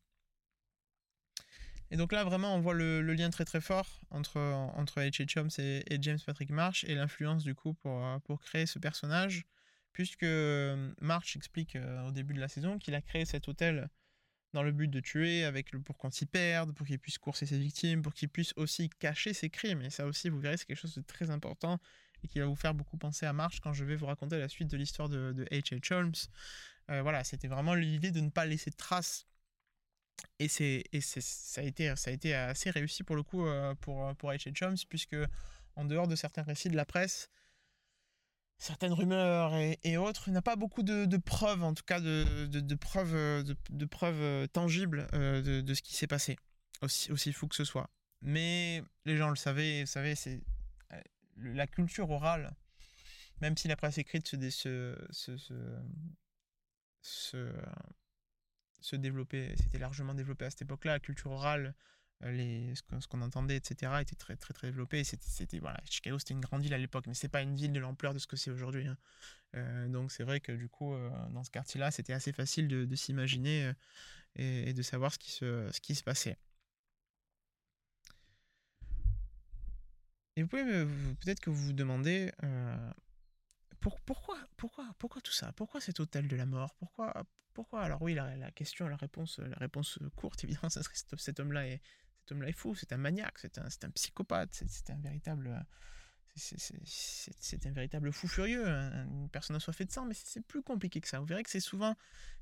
Et 1.90 1.96
donc 1.96 2.12
là, 2.12 2.26
vraiment, 2.26 2.54
on 2.54 2.60
voit 2.60 2.74
le, 2.74 3.02
lien 3.02 3.30
très 3.30 3.46
très 3.46 3.62
fort 3.62 4.02
entre, 4.10 4.38
entre 4.76 5.00
H.H. 5.00 5.40
Holmes 5.40 5.50
et, 5.58 5.98
James 6.02 6.20
Patrick 6.26 6.50
Marsh 6.50 6.84
et 6.84 6.96
l'influence 6.96 7.44
du 7.44 7.56
coup 7.56 7.74
pour, 7.76 8.04
pour 8.26 8.42
créer 8.42 8.66
ce 8.66 8.78
personnage, 8.78 9.46
puisque 9.94 10.26
March 11.00 11.38
explique 11.38 11.78
au 12.06 12.12
début 12.12 12.34
de 12.34 12.42
la 12.42 12.50
saison 12.50 12.78
qu'il 12.78 12.94
a 12.94 13.02
créé 13.02 13.24
cet 13.24 13.48
hôtel 13.48 13.90
dans 14.54 14.64
le 14.64 14.72
but 14.72 14.88
de 14.88 15.00
tuer, 15.00 15.44
avec 15.44 15.72
le, 15.72 15.82
pour 15.82 15.98
qu'on 15.98 16.12
s'y 16.12 16.26
perde, 16.26 16.74
pour 16.74 16.88
qu'il 16.88 17.00
puisse 17.00 17.18
courser 17.18 17.46
ses 17.46 17.60
victimes, 17.60 18.02
pour 18.02 18.14
qu'il 18.14 18.30
puisse 18.30 18.54
aussi 18.56 18.90
cacher 18.90 19.34
ses 19.34 19.50
crimes. 19.50 19.82
Et 19.82 19.90
ça 19.90 20.06
aussi, 20.06 20.30
vous 20.30 20.40
verrez, 20.40 20.58
c'est 20.58 20.66
quelque 20.66 20.80
chose 20.80 20.96
de 20.96 21.02
très 21.02 21.30
important 21.30 21.80
et 22.24 22.28
qui 22.28 22.40
va 22.40 22.46
vous 22.46 22.56
faire 22.56 22.74
beaucoup 22.74 22.98
penser 22.98 23.26
à 23.26 23.34
March 23.34 23.60
quand 23.60 23.74
je 23.74 23.86
vais 23.86 23.96
vous 23.96 24.08
raconter 24.08 24.40
la 24.40 24.50
suite 24.50 24.70
de 24.70 24.78
l'histoire 24.78 25.10
de 25.10 25.46
H.H. 25.52 25.94
Holmes. 25.94 26.14
Euh, 26.90 27.02
voilà, 27.02 27.24
c'était 27.24 27.48
vraiment 27.48 27.74
l'idée 27.74 28.12
de 28.12 28.22
ne 28.22 28.30
pas 28.30 28.46
laisser 28.46 28.70
de 28.70 28.76
traces. 28.76 29.28
Et, 30.40 30.48
c'est, 30.48 30.84
et 30.92 31.02
c'est, 31.02 31.22
ça, 31.22 31.62
a 31.62 31.64
été, 31.64 31.96
ça 31.96 32.10
a 32.10 32.14
été 32.14 32.34
assez 32.34 32.70
réussi 32.70 33.04
pour 33.04 33.16
le 33.16 33.24
coup 33.24 33.46
euh, 33.46 33.76
pour, 33.76 34.16
pour 34.16 34.32
H.H. 34.32 34.64
Holmes, 34.64 34.78
puisque 34.90 35.16
en 35.76 35.86
dehors 35.86 36.08
de 36.08 36.16
certains 36.16 36.44
récits 36.44 36.70
de 36.70 36.76
la 36.76 36.86
presse, 36.86 37.30
certaines 38.58 38.94
rumeurs 38.94 39.54
et, 39.56 39.98
autres. 39.98 40.28
Il 40.28 40.32
n'y 40.32 40.38
a 40.38 40.42
pas 40.42 40.56
beaucoup 40.56 40.84
de, 40.84 41.18
preuves, 41.18 41.64
en 41.64 41.74
tout 41.74 41.84
cas 41.84 42.00
de, 42.00 42.76
preuves, 42.76 43.44
de, 43.44 43.86
preuves 43.86 44.22
euh, 44.22 44.48
tangibles 44.48 45.08
euh, 45.14 45.62
de, 45.62 45.74
ce 45.74 45.82
qui 45.82 45.94
s'est 45.94 46.08
passé, 46.08 46.38
aussi, 46.82 47.34
fou 47.34 47.48
que 47.48 47.56
ce 47.56 47.64
soit. 47.64 47.90
Mais 48.22 48.84
les 49.06 49.18
gens 49.18 49.30
le 49.30 49.36
savaient, 49.36 49.86
c'est 49.86 50.42
euh, 50.92 51.02
la 51.38 51.68
culture 51.68 52.10
orale, 52.10 52.56
même 53.42 53.56
si 53.56 53.68
la 53.68 53.76
presse 53.76 54.00
écrite 54.00 54.28
se, 54.28 54.96
se, 57.02 58.96
développait, 58.96 59.54
c'était 59.58 59.78
largement 59.78 60.16
développé 60.16 60.46
à 60.46 60.50
cette 60.50 60.64
époque-là, 60.64 60.94
la 60.94 61.00
culture 61.00 61.32
orale 61.32 61.76
les, 62.22 62.74
ce 62.76 63.08
qu'on 63.08 63.22
entendait, 63.22 63.58
etc., 63.58 63.92
était 64.02 64.16
très, 64.16 64.36
très, 64.36 64.54
très 64.54 64.68
développé. 64.68 65.04
C'était, 65.04 65.60
voilà, 65.60 65.80
Chicago, 65.90 66.18
c'était 66.20 66.34
une 66.34 66.42
grande 66.42 66.62
ville 66.62 66.74
à 66.74 66.78
l'époque, 66.78 67.06
mais 67.08 67.14
c'est 67.14 67.30
pas 67.30 67.42
une 67.42 67.56
ville 67.56 67.74
de 67.74 67.80
l'ampleur 67.80 68.14
de 68.14 68.20
ce 68.20 68.28
que 68.28 68.36
c'est 68.36 68.52
aujourd'hui. 68.52 68.88
Hein. 68.88 68.98
Euh, 69.56 69.88
donc, 69.88 70.12
c'est 70.12 70.24
vrai 70.24 70.40
que 70.40 70.52
du 70.52 70.68
coup, 70.70 70.94
euh, 70.94 71.10
dans 71.30 71.44
ce 71.44 71.52
quartier-là, 71.52 71.92
c'était 71.92 72.14
assez 72.14 72.34
facile 72.34 72.68
de, 72.68 72.96
s'imaginer 72.96 73.72
et, 74.36 74.74
de 74.74 74.82
savoir 74.82 75.14
ce 75.14 75.20
qui 75.20 75.32
se, 75.32 75.70
ce 75.72 75.80
qui 75.80 75.96
se 75.96 76.04
passait. 76.04 76.38
Et 80.36 80.44
vous 80.44 80.50
pouvez 80.50 80.64
peut-être 80.66 81.40
que 81.40 81.50
vous 81.50 81.68
vous 81.68 81.74
demandez 81.74 82.32
pourquoi, 83.80 84.38
pourquoi, 84.58 84.86
pourquoi 84.98 85.22
tout 85.22 85.32
ça? 85.32 85.52
Pourquoi 85.54 85.82
cet 85.82 86.00
hôtel 86.00 86.28
de 86.28 86.36
la 86.36 86.46
mort? 86.46 86.74
Pourquoi, 86.76 87.14
pourquoi? 87.54 87.82
Alors 87.82 88.02
oui, 88.02 88.14
la, 88.14 88.36
la, 88.36 88.52
question, 88.52 88.88
la 88.88 88.96
réponse, 88.96 89.40
la 89.40 89.56
réponse 89.58 90.00
courte, 90.16 90.44
évidemment, 90.44 90.70
ça 90.70 90.84
serait 90.84 90.96
cet 91.18 91.40
homme-là 91.40 91.68
est 91.68 91.82
cet 92.28 92.34
homme-là 92.34 92.52
fou, 92.52 92.76
c'est 92.76 92.92
un 92.92 92.98
maniaque, 92.98 93.40
c'est 93.40 93.58
un, 93.58 93.90
psychopathe, 93.92 94.50
c'est 94.52 94.90
un 94.90 94.98
véritable. 94.98 95.66
C'est 96.36 97.66
un 97.66 97.72
véritable 97.72 98.12
fou 98.12 98.28
furieux, 98.28 98.68
une 98.68 99.28
personne 99.32 99.56
assoiffée 99.56 99.86
de 99.86 99.92
sang, 99.92 100.06
mais 100.06 100.14
c'est 100.14 100.46
plus 100.46 100.62
compliqué 100.62 101.02
que 101.02 101.08
ça. 101.08 101.20
Vous 101.20 101.26
verrez 101.26 101.42
que 101.42 101.50
c'est 101.50 101.62
souvent, 101.62 101.96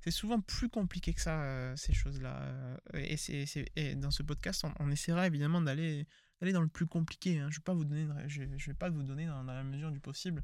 souvent 0.10 0.42
plus 0.42 0.68
compliqué 0.68 1.14
que 1.14 1.22
ça, 1.22 1.44
euh, 1.44 1.76
ces 1.78 1.94
choses-là. 1.94 2.42
Euh, 2.94 3.16
et, 3.76 3.96
dans 3.96 4.12
ce 4.12 4.22
podcast, 4.24 4.66
on, 4.80 4.92
essaiera 4.92 5.28
évidemment 5.28 5.62
d'aller 5.62 6.08
dans 6.42 6.62
le 6.62 6.68
plus 6.68 6.88
compliqué. 6.88 7.40
Hein. 7.40 7.50
Je 7.52 7.60
ne 7.60 8.28
je, 8.28 8.42
je, 8.58 8.66
vais 8.66 8.74
pas 8.74 8.90
vous 8.90 9.04
donner 9.04 9.28
dans, 9.28 9.44
la 9.44 9.64
mesure 9.64 9.92
du 9.92 10.02
possible 10.02 10.44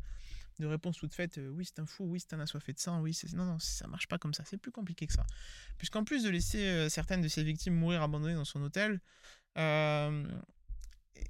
de 0.61 0.67
réponses 0.67 0.97
toutes 0.97 1.13
faites. 1.13 1.37
Euh, 1.37 1.49
oui, 1.49 1.65
c'est 1.65 1.79
un 1.79 1.85
fou, 1.85 2.05
oui, 2.05 2.19
c'est 2.19 2.33
un 2.33 2.39
assoiffé 2.39 2.71
de 2.73 2.79
sang, 2.79 3.01
oui, 3.01 3.17
non, 3.33 3.45
non, 3.45 3.59
ça 3.59 3.87
marche 3.87 4.07
pas 4.07 4.17
comme 4.17 4.33
ça. 4.33 4.43
C'est 4.45 4.57
plus 4.57 4.71
compliqué 4.71 5.07
que 5.07 5.13
ça. 5.13 5.25
Puisqu'en 5.77 6.03
plus 6.03 6.23
de 6.23 6.29
laisser 6.29 6.89
certaines 6.89 7.21
de 7.21 7.27
ses 7.27 7.43
victimes 7.43 7.75
mourir 7.75 8.01
abandonnées 8.01 8.35
dans 8.35 8.45
son 8.45 8.61
hôtel, 8.61 9.01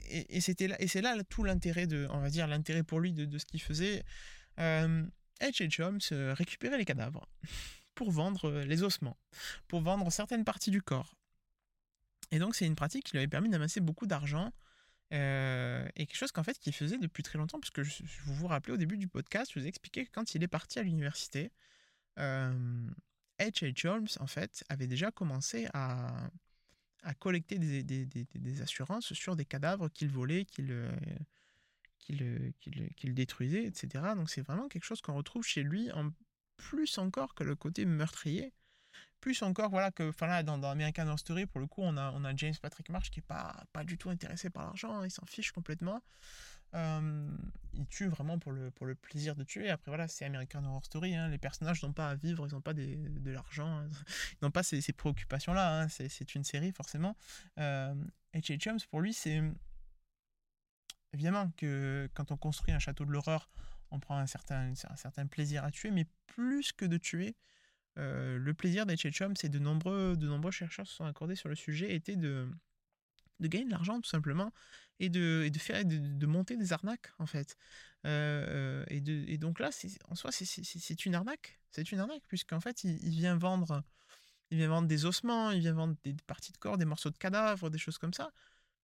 et, 0.10 0.42
c'était 0.42 0.68
là, 0.68 0.82
et 0.82 0.88
c'est 0.88 1.02
là 1.02 1.18
tout 1.30 1.44
l'intérêt 1.44 1.88
de, 1.88 2.08
on 2.12 2.20
va 2.20 2.30
dire, 2.30 2.48
l'intérêt 2.48 2.84
pour 2.84 3.00
lui 3.00 3.14
de, 3.14 3.38
ce 3.38 3.46
qu'il 3.46 3.62
faisait. 3.62 4.04
Euh, 4.60 5.06
H.H. 5.42 5.82
Holmes 5.82 6.34
récupérait 6.34 6.78
les 6.78 6.86
cadavres 6.86 7.28
pour 7.96 8.12
vendre 8.12 8.52
les 8.62 8.84
ossements, 8.84 9.18
pour 9.68 9.82
vendre 9.82 10.12
certaines 10.12 10.44
parties 10.44 10.72
du 10.72 10.82
corps. 10.82 11.16
Et 12.32 12.40
donc, 12.40 12.56
c'est 12.56 12.66
une 12.66 12.76
pratique 12.76 13.06
qui 13.06 13.12
lui 13.14 13.20
avait 13.20 13.28
permis 13.28 13.50
d'amasser 13.50 13.82
beaucoup 13.82 14.06
d'argent. 14.06 14.54
Euh, 15.14 15.88
et 15.96 16.06
quelque 16.06 16.18
chose 16.18 16.32
qu'en 16.32 16.44
fait 16.44 16.58
qu'il 16.60 16.74
faisait 16.74 16.98
depuis 16.98 17.24
très 17.24 17.38
longtemps, 17.38 17.60
puisque 17.60 17.84
je, 17.84 18.04
vous 18.26 18.34
vous 18.34 18.48
rappelez 18.48 18.74
au 18.74 18.78
début 18.78 18.98
du 18.98 19.08
podcast, 19.08 19.52
je 19.54 19.60
vous 19.60 19.66
ai 19.66 19.70
expliqué 19.70 20.06
que 20.06 20.12
quand 20.12 20.36
il 20.36 20.44
est 20.44 20.48
parti 20.48 20.80
à 20.80 20.84
l'université, 20.84 21.52
euh, 22.20 22.88
H.H. 23.40 23.88
Holmes 23.88 24.08
en 24.20 24.28
fait 24.28 24.64
avait 24.70 24.88
déjà 24.88 25.12
commencé 25.12 25.68
à, 25.74 26.30
à 27.04 27.14
collecter 27.14 27.58
des, 27.60 27.84
des- 27.84 28.06
des- 28.06 28.62
assurances 28.62 29.14
sur 29.14 29.36
des 29.36 29.46
cadavres 29.46 29.90
qu'il 29.90 30.10
volait, 30.10 30.46
qu'il 30.46 30.72
euh, 30.72 30.92
euh, 32.12 32.52
détruisait, 33.04 33.66
etc. 33.66 34.04
Donc 34.16 34.30
c'est 34.30 34.42
vraiment 34.42 34.68
quelque 34.68 34.84
chose 34.86 35.02
qu'on 35.02 35.16
retrouve 35.16 35.44
chez 35.46 35.64
lui 35.64 35.92
en 35.92 36.12
plus 36.58 36.98
encore 36.98 37.34
que 37.34 37.44
le 37.44 37.56
côté 37.56 37.86
meurtrier. 37.86 38.54
Plus 39.22 39.42
encore, 39.44 39.70
voilà, 39.70 39.92
que 39.92 40.10
enfin 40.10 40.44
dans, 40.44 40.64
American 40.64 41.06
Horror 41.06 41.20
Story, 41.20 41.46
pour 41.46 41.62
le 41.62 41.68
coup, 41.68 41.82
on 41.84 41.96
a, 41.96 42.12
on 42.12 42.26
a 42.26 42.36
James 42.36 42.56
Patrick 42.60 42.90
Marsh 42.90 43.12
qui 43.12 43.20
est 43.20 43.24
pas, 43.24 43.64
pas 43.72 43.84
du 43.84 43.98
tout 43.98 44.10
intéressé 44.10 44.50
par 44.50 44.64
l'argent, 44.64 44.94
hein, 44.94 45.06
il 45.06 45.12
s'en 45.12 45.26
fiche 45.26 45.52
complètement. 45.52 46.02
Euh, 46.74 47.30
il 47.74 47.86
tue 47.88 48.08
vraiment 48.08 48.40
pour 48.40 48.52
le, 48.52 48.72
pour 48.72 48.86
le 48.86 48.96
plaisir 48.96 49.36
de 49.36 49.44
tuer. 49.44 49.70
Après, 49.70 49.92
voilà, 49.92 50.08
c'est 50.08 50.26
American 50.26 50.64
Horror 50.64 50.86
Story, 50.86 51.16
hein, 51.16 51.28
les 51.28 51.38
personnages 51.38 51.84
n'ont 51.84 51.94
pas 51.94 52.10
à 52.10 52.16
vivre, 52.16 52.48
ils 52.48 52.54
n'ont 52.54 52.62
pas 52.62 52.74
des- 52.74 52.96
de 52.96 53.32
l'argent, 53.32 53.68
hein, 53.68 53.90
ils 54.34 54.46
n'ont 54.46 54.52
pas 54.52 54.64
ces, 54.64 54.82
ces 54.82 54.94
préoccupations-là, 54.94 55.88
c'est 55.90 56.10
c'est 56.10 56.34
une 56.34 56.44
série, 56.44 56.72
forcément. 56.72 57.16
Euh, 57.60 57.94
H.H. 58.34 58.70
Holmes, 58.70 58.80
pour 58.90 59.02
lui, 59.02 59.14
c'est 59.14 59.42
évidemment 61.14 61.52
que 61.58 62.10
quand 62.14 62.32
on 62.32 62.38
construit 62.38 62.74
un 62.74 62.80
château 62.80 63.06
de 63.06 63.12
l'horreur, 63.12 63.50
on 63.92 64.00
prend 64.00 64.18
un 64.18 64.28
certain, 64.28 64.72
un 64.90 64.96
certain 64.96 65.28
plaisir 65.28 65.64
à 65.64 65.72
tuer, 65.72 65.92
mais 65.92 66.08
plus 66.28 66.72
que 66.72 66.86
de 66.86 66.98
tuer, 66.98 67.36
le 67.96 68.52
plaisir 68.54 68.86
d'H.H. 68.86 69.24
Holmes 69.24 69.36
et 69.44 69.50
de 69.50 69.60
nombreux, 69.60 70.16
de 70.18 70.28
nombreux 70.28 70.52
chercheurs 70.52 70.88
se 70.88 70.96
sont 70.96 71.06
accordés 71.06 71.36
sur 71.36 71.50
le 71.50 71.56
sujet 71.56 71.94
était 71.94 72.16
de, 72.16 72.48
gagner 73.42 73.66
de 73.66 73.72
l'argent 73.72 74.00
tout 74.00 74.10
simplement 74.10 74.54
et 75.00 75.10
de, 75.10 75.50
faire 75.58 75.84
de, 75.86 76.26
monter 76.26 76.58
des 76.58 76.74
arnaques 76.74 77.12
en 77.20 77.26
fait. 77.26 77.58
Et, 78.06 79.38
donc 79.40 79.60
là, 79.60 79.72
c'est- 79.72 80.00
en 80.10 80.16
soi, 80.16 80.32
c'est- 80.32 80.46
c'est 80.46 80.64
c'est 80.64 81.06
une 81.06 81.16
arnaque. 81.16 81.60
C'est 81.72 81.92
une 81.92 82.00
arnaque 82.00 82.24
puisqu'en 82.28 82.60
fait, 82.60 82.84
il, 82.84 83.04
il 83.04 83.12
vient 83.12 83.38
vendre, 83.38 83.84
il 84.52 84.58
vient 84.58 84.68
vendre 84.68 84.88
des 84.88 85.06
ossements, 85.06 85.52
il 85.52 85.62
vient 85.62 85.74
vendre 85.74 85.96
des 86.04 86.16
parties 86.28 86.52
de 86.52 86.58
corps, 86.58 86.78
des 86.78 86.86
morceaux 86.86 87.10
de 87.10 87.18
cadavres, 87.18 87.70
des 87.70 87.78
choses 87.78 87.98
comme 87.98 88.14
ça. 88.14 88.32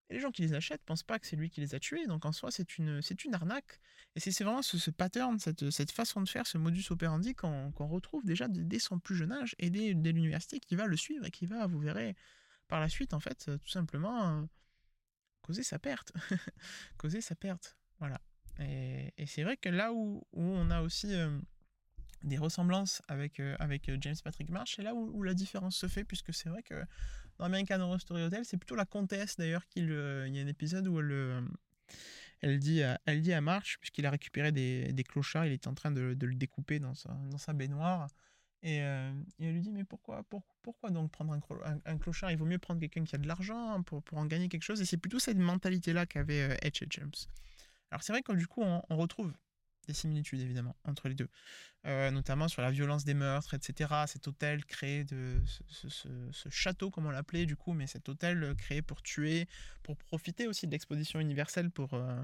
Et 0.10 0.15
les 0.15 0.20
gens 0.20 0.32
qui 0.32 0.41
les 0.41 0.54
achètent 0.54 0.84
pensent 0.84 1.04
pas 1.04 1.20
que 1.20 1.28
c'est 1.28 1.36
lui 1.36 1.50
qui 1.50 1.60
les 1.60 1.76
a 1.76 1.80
tués. 1.80 2.08
Donc 2.08 2.26
en 2.26 2.32
soi, 2.32 2.50
c'est 2.52 2.78
une, 2.78 3.02
c'est 3.02 3.26
une 3.26 3.34
arnaque. 3.34 3.80
Et 4.15 4.20
c'est 4.20 4.43
vraiment 4.43 4.62
ce, 4.62 4.89
pattern, 4.89 5.38
cette, 5.39 5.70
cette 5.70 5.91
façon 5.91 6.22
de 6.22 6.30
faire, 6.30 6.48
ce 6.48 6.58
modus 6.58 6.86
operandi 6.89 7.36
qu'on 7.36 7.72
qu'on 7.72 7.88
retrouve 7.88 8.26
déjà 8.26 8.48
dès, 8.48 8.80
son 8.80 9.00
plus 9.00 9.15
jeune 9.15 9.32
âge 9.32 9.56
et 9.60 9.70
dès, 9.70 9.93
dès 9.93 10.12
l'université 10.12 10.60
qui 10.60 10.76
va 10.76 10.86
le 10.86 10.98
suivre 10.98 11.26
et 11.26 11.32
qui 11.32 11.46
va, 11.46 11.67
vous 11.67 11.80
verrez, 11.80 12.15
par 12.67 12.80
la 12.80 12.89
suite, 12.89 13.13
en 13.13 13.20
fait, 13.20 13.46
euh, 13.48 13.58
tout 13.58 13.70
simplement 13.70 14.30
euh, 14.30 14.43
causer 15.41 15.63
sa 15.63 15.80
perte. 15.80 16.12
causer 16.98 17.22
sa 17.22 17.36
perte. 17.36 17.78
Voilà. 18.00 18.22
Et, 18.60 19.13
et 19.17 19.26
c'est 19.26 19.43
vrai 19.43 19.58
que 19.58 19.70
là 19.70 19.93
où, 19.93 20.26
où 20.34 20.41
on 20.41 20.70
a 20.72 20.82
aussi 20.82 21.13
euh, 21.13 21.38
des 22.24 22.38
ressemblances 22.38 23.02
avec, 23.08 23.39
avec 23.60 23.91
James 24.02 24.15
Patrick 24.24 24.50
Marsh, 24.50 24.76
c'est 24.76 24.84
là 24.84 24.96
où, 24.96 25.12
où 25.13 25.24
la 25.24 25.34
différence 25.34 25.78
se 25.78 25.88
fait, 25.88 26.04
puisque 26.04 26.34
c'est 26.34 26.50
vrai 26.50 26.63
que 26.63 26.84
dans 27.38 27.45
American 27.45 27.80
Horror 27.80 28.00
Story 28.00 28.23
Hotel, 28.23 28.45
c'est 28.45 28.58
plutôt 28.58 28.76
la 28.76 28.86
comtesse 28.86 29.38
d'ailleurs 29.38 29.67
qui 29.67 29.80
il 29.80 29.89
y 29.89 30.39
a 30.39 30.43
un 30.43 30.47
épisode 30.47 30.88
où 30.88 31.00
elle, 31.00 31.12
euh, 31.12 31.41
elle, 32.41 32.60
dit, 32.60 32.84
à, 32.84 33.00
elle 33.06 33.21
dit 33.21 33.34
à 33.34 33.41
March, 33.41 33.78
puisqu'il 33.80 34.06
a 34.06 34.12
récupéré 34.12 34.52
des, 34.52 35.04
clochards, 35.08 35.45
il 35.45 35.54
est 35.54 35.67
en 35.67 35.73
train 35.73 35.91
de, 35.91 36.15
le 36.19 36.36
découper 36.36 36.80
dans 36.80 36.93
sa, 36.95 37.54
baignoire. 37.54 38.08
Et, 38.63 38.82
euh, 38.82 39.12
et 39.39 39.45
elle 39.45 39.54
lui 39.54 39.62
dit, 39.62 39.71
mais 39.71 39.84
pourquoi, 39.84 40.23
pour- 40.23 40.43
pourquoi 40.63 40.89
donc 40.89 41.12
prendre 41.12 41.39
un, 41.86 41.97
clochard? 42.00 42.32
Il 42.32 42.38
vaut 42.38 42.45
mieux 42.45 42.58
prendre 42.58 42.80
quelqu'un 42.80 43.04
qui 43.04 43.15
a 43.15 43.19
de 43.19 43.28
l'argent 43.28 43.84
pour, 43.84 44.02
pour 44.02 44.17
en 44.17 44.26
gagner 44.26 44.50
quelque 44.50 44.63
chose. 44.63 44.82
Et 44.82 44.86
c'est 44.86 44.97
plutôt 44.97 45.19
cette 45.19 45.38
mentalité-là 45.38 46.06
qu'avait 46.06 46.41
euh, 46.41 46.67
H.H. 46.67 46.88
James. 46.89 47.12
Alors 47.91 48.04
c'est 48.04 48.12
vrai 48.12 48.23
que 48.23 48.34
du 48.34 48.47
coup, 48.47 48.62
on 48.63 48.97
retrouve 48.97 49.32
des 49.88 49.93
similitudes 49.93 50.41
évidemment 50.41 50.76
entre 50.84 51.08
les 51.08 51.15
deux, 51.15 51.30
Euh, 51.88 52.12
notamment 52.12 52.50
sur 52.50 52.62
la 52.62 52.69
violence 52.69 53.06
des 53.06 53.13
meurtres, 53.13 53.54
etc. 53.54 53.93
Cet 54.08 54.28
hôtel 54.28 54.65
créé 54.65 55.06
de 55.06 55.41
ce, 55.69 56.50
château, 56.50 56.91
comme 56.91 57.06
on 57.06 57.12
l'appelait 57.12 57.45
du 57.45 57.56
coup, 57.56 57.71
mais 57.71 57.88
cet 57.88 58.10
hôtel 58.10 58.43
euh, 58.43 58.56
créé 58.56 58.82
pour 58.82 59.02
tuer, 59.02 59.47
pour 59.84 59.95
profiter 59.95 60.47
aussi 60.47 60.67
de 60.67 60.71
l'exposition 60.71 61.21
universelle, 61.21 61.71
pour 61.71 61.93
euh, 61.93 62.21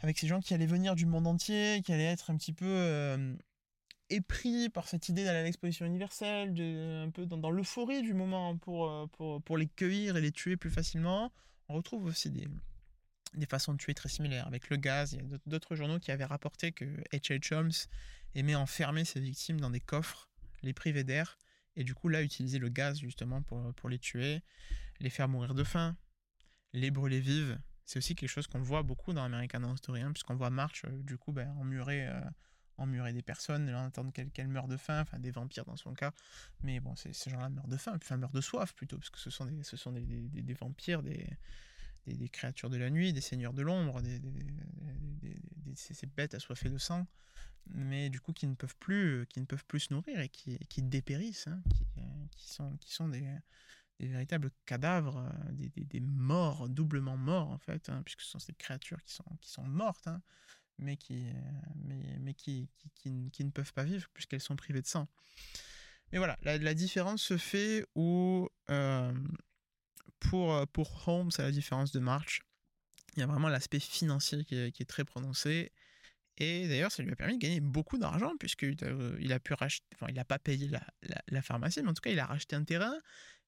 avec 0.00 0.18
ces 0.18 0.26
gens 0.26 0.40
qui 0.40 0.54
allaient 0.54 0.64
venir 0.64 0.94
du 0.94 1.04
monde 1.04 1.26
entier, 1.26 1.82
qui 1.84 1.92
allaient 1.92 2.04
être 2.04 2.30
un 2.30 2.36
petit 2.38 2.54
peu 2.54 3.36
épris 4.08 4.70
par 4.70 4.88
cette 4.88 5.08
idée 5.10 5.24
d'aller 5.24 5.40
à 5.40 5.42
l'exposition 5.42 5.84
universelle, 5.84 6.54
de, 6.54 7.04
un 7.06 7.10
peu 7.10 7.26
dans, 7.26 7.36
dans 7.36 7.50
l'euphorie 7.50 8.02
du 8.02 8.14
moment 8.14 8.56
pour, 8.56 9.08
pour, 9.10 9.42
pour 9.42 9.58
les 9.58 9.66
cueillir 9.66 10.16
et 10.16 10.20
les 10.22 10.32
tuer 10.32 10.56
plus 10.56 10.70
facilement. 10.70 11.30
On 11.68 11.74
retrouve 11.74 12.04
aussi 12.04 12.30
des, 12.30 12.46
des 13.36 13.46
façons 13.46 13.72
de 13.72 13.78
tuer 13.78 13.94
très 13.94 14.08
similaires. 14.08 14.46
Avec 14.46 14.70
le 14.70 14.76
gaz, 14.76 15.12
il 15.12 15.18
y 15.20 15.34
a 15.34 15.38
d'autres- 15.46 15.76
journaux 15.76 15.98
qui 15.98 16.10
avaient 16.10 16.24
rapporté 16.24 16.72
que 16.72 16.84
H.H. 17.12 17.54
Holmes 17.54 17.70
aimait 18.34 18.54
enfermer 18.54 19.04
ses 19.04 19.20
victimes 19.20 19.60
dans 19.60 19.70
des 19.70 19.80
coffres, 19.80 20.28
les 20.62 20.72
priver 20.72 21.04
d'air, 21.04 21.38
et 21.76 21.84
du 21.84 21.94
coup 21.94 22.08
là 22.08 22.22
utiliser 22.22 22.58
le 22.58 22.68
gaz 22.68 22.98
justement 22.98 23.42
pour, 23.42 23.74
pour 23.74 23.88
les 23.88 23.98
tuer, 23.98 24.42
les 25.00 25.10
faire 25.10 25.28
mourir 25.28 25.54
de 25.54 25.64
faim, 25.64 25.96
les 26.72 26.90
brûler 26.90 27.20
vives. 27.20 27.58
C'est 27.84 27.98
aussi 27.98 28.14
quelque 28.14 28.30
chose 28.30 28.46
qu'on 28.46 28.60
voit 28.60 28.82
beaucoup 28.82 29.12
dans 29.12 29.22
American 29.22 29.62
Horror 29.62 29.76
hein, 29.96 30.12
puisqu'on 30.12 30.34
voit 30.34 30.50
March 30.50 30.84
euh, 30.84 31.02
du 31.02 31.18
coup 31.18 31.32
ben, 31.32 31.48
emmurer, 31.58 32.06
euh, 32.08 32.20
emmurer 32.78 33.12
des 33.12 33.22
personnes, 33.22 33.72
en 33.72 33.86
attendant 33.86 34.10
qu'elles 34.10 34.48
meurent 34.48 34.66
de 34.68 34.76
faim, 34.76 35.00
enfin 35.02 35.18
des 35.18 35.30
vampires 35.30 35.64
dans 35.64 35.76
son 35.76 35.94
cas. 35.94 36.12
Mais 36.62 36.80
bon, 36.80 36.96
ces, 36.96 37.12
gens-là 37.30 37.48
meurent 37.48 37.68
de 37.68 37.76
faim, 37.76 37.92
enfin 37.94 38.16
meurent 38.16 38.32
de 38.32 38.40
soif 38.40 38.74
plutôt, 38.74 38.96
parce 38.98 39.10
que 39.10 39.18
ce 39.20 39.30
sont 39.30 39.44
des, 39.44 39.62
ce 39.62 39.76
sont 39.76 39.92
des- 39.92 40.02
des 40.02 40.54
vampires, 40.54 41.02
des, 41.02 41.28
des, 42.06 42.28
créatures 42.28 42.70
de 42.70 42.76
la 42.76 42.90
nuit, 42.90 43.12
des 43.12 43.20
seigneurs 43.20 43.52
de 43.52 43.62
l'ombre, 43.62 44.00
des, 44.02 44.20
ces 45.74 46.06
bêtes 46.06 46.34
assoiffées 46.34 46.70
de 46.70 46.78
sang, 46.78 47.06
mais 47.66 48.10
du 48.10 48.20
coup 48.20 48.32
qui 48.32 48.46
ne 48.46 48.54
peuvent 48.54 48.76
plus, 48.76 49.26
qui 49.28 49.40
ne 49.40 49.44
peuvent 49.44 49.64
plus 49.66 49.80
se 49.80 49.94
nourrir 49.94 50.20
et 50.20 50.28
qui, 50.28 50.82
dépérissent, 50.82 51.48
hein, 51.48 51.62
qui, 51.74 51.84
euh, 51.98 52.26
qui 52.80 52.94
sont, 52.94 53.08
des, 53.08 53.26
véritables 54.00 54.50
cadavres, 54.64 55.18
euh, 55.18 55.52
des, 55.52 56.00
morts, 56.00 56.68
doublement 56.68 57.16
morts 57.16 57.50
en 57.50 57.58
fait, 57.58 57.88
hein, 57.88 58.02
puisque 58.04 58.22
ce 58.22 58.30
sont 58.30 58.38
ces 58.38 58.54
créatures 58.54 59.02
qui 59.02 59.14
sont, 59.50 59.64
mortes, 59.64 60.08
mais, 60.78 60.96
qui, 60.96 61.28
euh, 61.28 61.32
ne- 61.76 63.50
peuvent 63.50 63.72
pas 63.72 63.84
vivre 63.84 64.08
puisqu'elles 64.12 64.40
sont 64.40 64.56
privées 64.56 64.82
de 64.82 64.86
sang. 64.86 65.08
Mais 66.12 66.18
voilà, 66.18 66.38
la, 66.42 66.74
différence 66.74 67.20
se 67.22 67.36
fait 67.36 67.84
où, 67.96 68.48
euh, 68.70 69.12
pour, 70.20 70.54
euh, 70.54 70.64
pour 70.66 71.08
Holmes, 71.08 71.30
à 71.38 71.42
la 71.42 71.50
différence 71.50 71.92
de 71.92 72.00
March, 72.00 72.42
il 73.16 73.20
y 73.20 73.22
a 73.22 73.26
vraiment 73.26 73.48
l'aspect 73.48 73.80
financier 73.80 74.44
qui 74.44 74.56
est, 74.56 74.72
qui 74.72 74.82
est 74.82 74.86
très 74.86 75.04
prononcé. 75.04 75.72
Et 76.38 76.68
d'ailleurs, 76.68 76.92
ça 76.92 77.02
lui 77.02 77.10
a 77.12 77.16
permis 77.16 77.38
de 77.38 77.42
gagner 77.42 77.60
beaucoup 77.60 77.96
d'argent, 77.96 78.32
puisqu'il 78.38 78.76
euh, 78.82 79.16
il 79.20 79.32
a 79.32 79.40
pu 79.40 79.54
racheter, 79.54 79.86
enfin, 79.94 80.06
il 80.10 80.16
n'a 80.16 80.24
pas 80.24 80.38
payé 80.38 80.68
la, 80.68 80.82
la- 81.28 81.42
pharmacie, 81.42 81.80
mais 81.82 81.88
en 81.88 81.94
tout 81.94 82.02
cas, 82.02 82.10
il 82.10 82.20
a 82.20 82.26
racheté 82.26 82.56
un 82.56 82.64
terrain. 82.64 82.94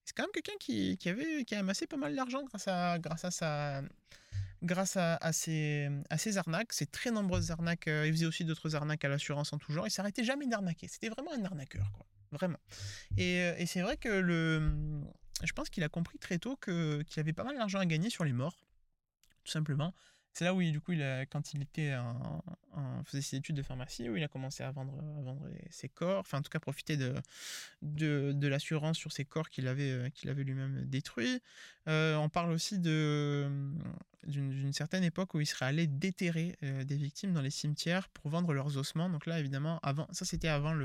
C'est 0.06 0.16
quand 0.16 0.22
même 0.22 0.32
quelqu'un 0.32 0.56
qui, 0.58 0.96
qui 0.96 1.10
avait, 1.10 1.44
qui 1.44 1.54
a 1.54 1.58
amassé 1.58 1.86
pas 1.86 1.98
mal 1.98 2.16
d'argent 2.16 2.42
grâce 2.44 2.66
à, 2.66 2.98
grâce 2.98 3.26
à 3.26 3.30
sa, 3.30 3.82
grâce 4.62 4.96
à, 4.96 5.32
ses, 5.34 5.90
à 6.08 6.16
ses 6.16 6.38
arnaques, 6.38 6.72
ses 6.72 6.86
très 6.86 7.10
nombreuses 7.10 7.50
arnaques. 7.50 7.88
euh, 7.88 8.06
il 8.06 8.12
faisait 8.14 8.24
aussi 8.24 8.46
d'autres 8.46 8.74
arnaques 8.74 9.04
à 9.04 9.08
l'assurance 9.08 9.52
en 9.52 9.58
tout 9.58 9.70
genre. 9.70 9.86
Il 9.86 9.90
s'arrêtait 9.90 10.24
jamais 10.24 10.46
d'arnaquer. 10.46 10.88
C'était 10.88 11.10
vraiment 11.10 11.34
un 11.34 11.44
arnaqueur, 11.44 11.92
quoi. 11.92 12.06
Vraiment. 12.30 12.60
Et, 13.18 13.36
et 13.58 13.66
c'est 13.66 13.80
vrai 13.80 13.96
que 13.98 14.08
le, 14.08 15.02
je 15.44 15.52
pense 15.52 15.70
qu'il 15.70 15.84
a 15.84 15.88
compris 15.88 16.18
très 16.18 16.38
tôt 16.38 16.56
que, 16.56 17.02
qu'il 17.02 17.20
avait 17.20 17.32
pas 17.32 17.44
mal 17.44 17.56
d'argent 17.56 17.78
à 17.78 17.86
gagner 17.86 18.10
sur 18.10 18.24
les 18.24 18.32
morts, 18.32 18.56
tout 19.44 19.52
simplement. 19.52 19.94
C'est 20.38 20.44
là 20.44 20.54
où, 20.54 20.60
il- 20.60 20.70
du 20.70 20.80
coup, 20.80 20.92
quand 21.30 21.52
il 21.54 21.62
était 21.62 21.96
en, 21.96 23.02
faisait 23.04 23.22
ses 23.22 23.36
études 23.38 23.56
de 23.56 23.62
pharmacie, 23.62 24.08
où 24.08 24.16
il 24.16 24.22
a 24.22 24.28
commencé 24.28 24.62
à 24.62 24.70
vendre, 24.70 24.94
ses 25.70 25.88
corps, 25.88 26.20
enfin, 26.20 26.38
en 26.38 26.42
tout 26.42 26.50
cas, 26.50 26.60
profiter 26.60 26.96
de, 26.96 27.14
de, 27.82 28.46
l'assurance 28.46 28.96
sur 28.96 29.10
ses 29.10 29.24
corps 29.24 29.50
qu'il 29.50 29.66
avait, 29.66 29.90
euh, 29.90 30.10
qu'il 30.10 30.30
avait 30.30 30.44
lui-même 30.44 30.84
détruits. 30.84 31.40
Euh, 31.88 32.16
on 32.16 32.28
parle 32.28 32.52
aussi 32.52 32.78
d'une, 32.78 33.80
certaine 34.72 35.02
époque 35.02 35.34
où 35.34 35.40
il 35.40 35.46
serait 35.46 35.66
allé 35.66 35.86
déterrer 35.88 36.56
euh, 36.62 36.84
des 36.84 36.96
victimes 36.96 37.32
dans 37.32 37.42
les 37.42 37.50
cimetières 37.50 38.08
pour 38.08 38.30
vendre 38.30 38.52
leurs 38.52 38.76
ossements. 38.76 39.10
Donc 39.10 39.26
là, 39.26 39.40
évidemment, 39.40 39.80
avant, 39.82 40.06
ça 40.12 40.24
c'était 40.24 40.48
avant, 40.48 40.78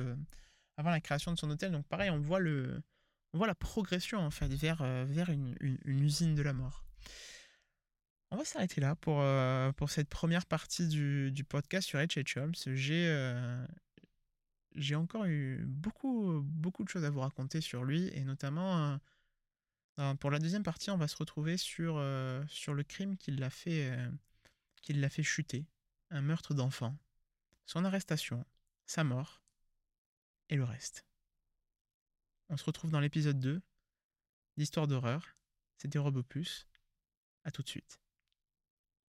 avant 0.77 0.89
la 0.89 0.99
création 0.99 1.31
de 1.31 1.37
son 1.37 1.51
hôtel. 1.51 1.71
Donc 1.71 1.85
pareil, 1.85 2.09
on 2.09 2.19
voit, 2.19 2.39
le, 2.39 2.81
on 3.33 3.39
voit 3.39 3.47
la 3.47 3.55
progression 3.55 4.19
en 4.19 4.29
fait 4.29 4.53
vers, 4.53 4.81
euh, 4.81 5.05
vers 5.05 5.29
une, 5.29 5.55
usine 5.85 6.35
de 6.35 6.41
la 6.41 6.53
mort. 6.53 6.83
On 8.31 8.37
va 8.37 8.45
s'arrêter 8.45 8.81
là 8.81 8.95
pour, 8.95 9.21
euh, 9.21 9.71
cette 9.87 10.09
première 10.09 10.45
partie 10.45 10.87
du, 10.87 11.43
podcast 11.43 11.87
sur 11.87 11.99
H.H. 11.99 12.39
Holmes. 12.39 12.75
J'ai, 12.75 13.07
euh, 13.07 13.65
j'ai 14.75 14.95
encore 14.95 15.25
eu 15.25 15.63
beaucoup, 15.65 16.43
de 16.79 16.89
choses 16.89 17.05
à 17.05 17.09
vous 17.09 17.19
raconter 17.19 17.61
sur 17.61 17.83
lui, 17.83 18.09
et 18.13 18.23
notamment 18.23 18.99
pour 20.19 20.31
la 20.31 20.39
deuxième 20.39 20.63
partie, 20.63 20.89
on 20.89 20.97
va 20.97 21.07
se 21.07 21.15
retrouver 21.17 21.57
sur, 21.57 21.97
le 21.97 22.81
crime 22.81 23.17
qui 23.17 23.31
l'a 23.31 23.51
fait, 23.51 23.95
qui 24.81 24.93
l'a 24.93 25.09
fait 25.09 25.21
chuter, 25.21 25.67
un 26.09 26.23
meurtre 26.23 26.55
d'enfant, 26.55 26.97
son 27.67 27.85
arrestation, 27.85 28.43
sa 28.87 29.03
mort, 29.03 29.43
et 30.49 30.55
le 30.55 30.63
reste. 30.63 31.05
On 32.53 32.57
se 32.57 32.65
retrouve 32.65 32.91
dans 32.91 32.99
l'épisode 32.99 33.39
2 33.39 33.63
d'Histoire 34.57 34.85
d'horreur. 34.85 35.35
C'était 35.79 35.97
Robopus. 35.97 36.67
À 37.45 37.49
tout 37.49 37.63
de 37.63 37.67
suite. 37.67 37.99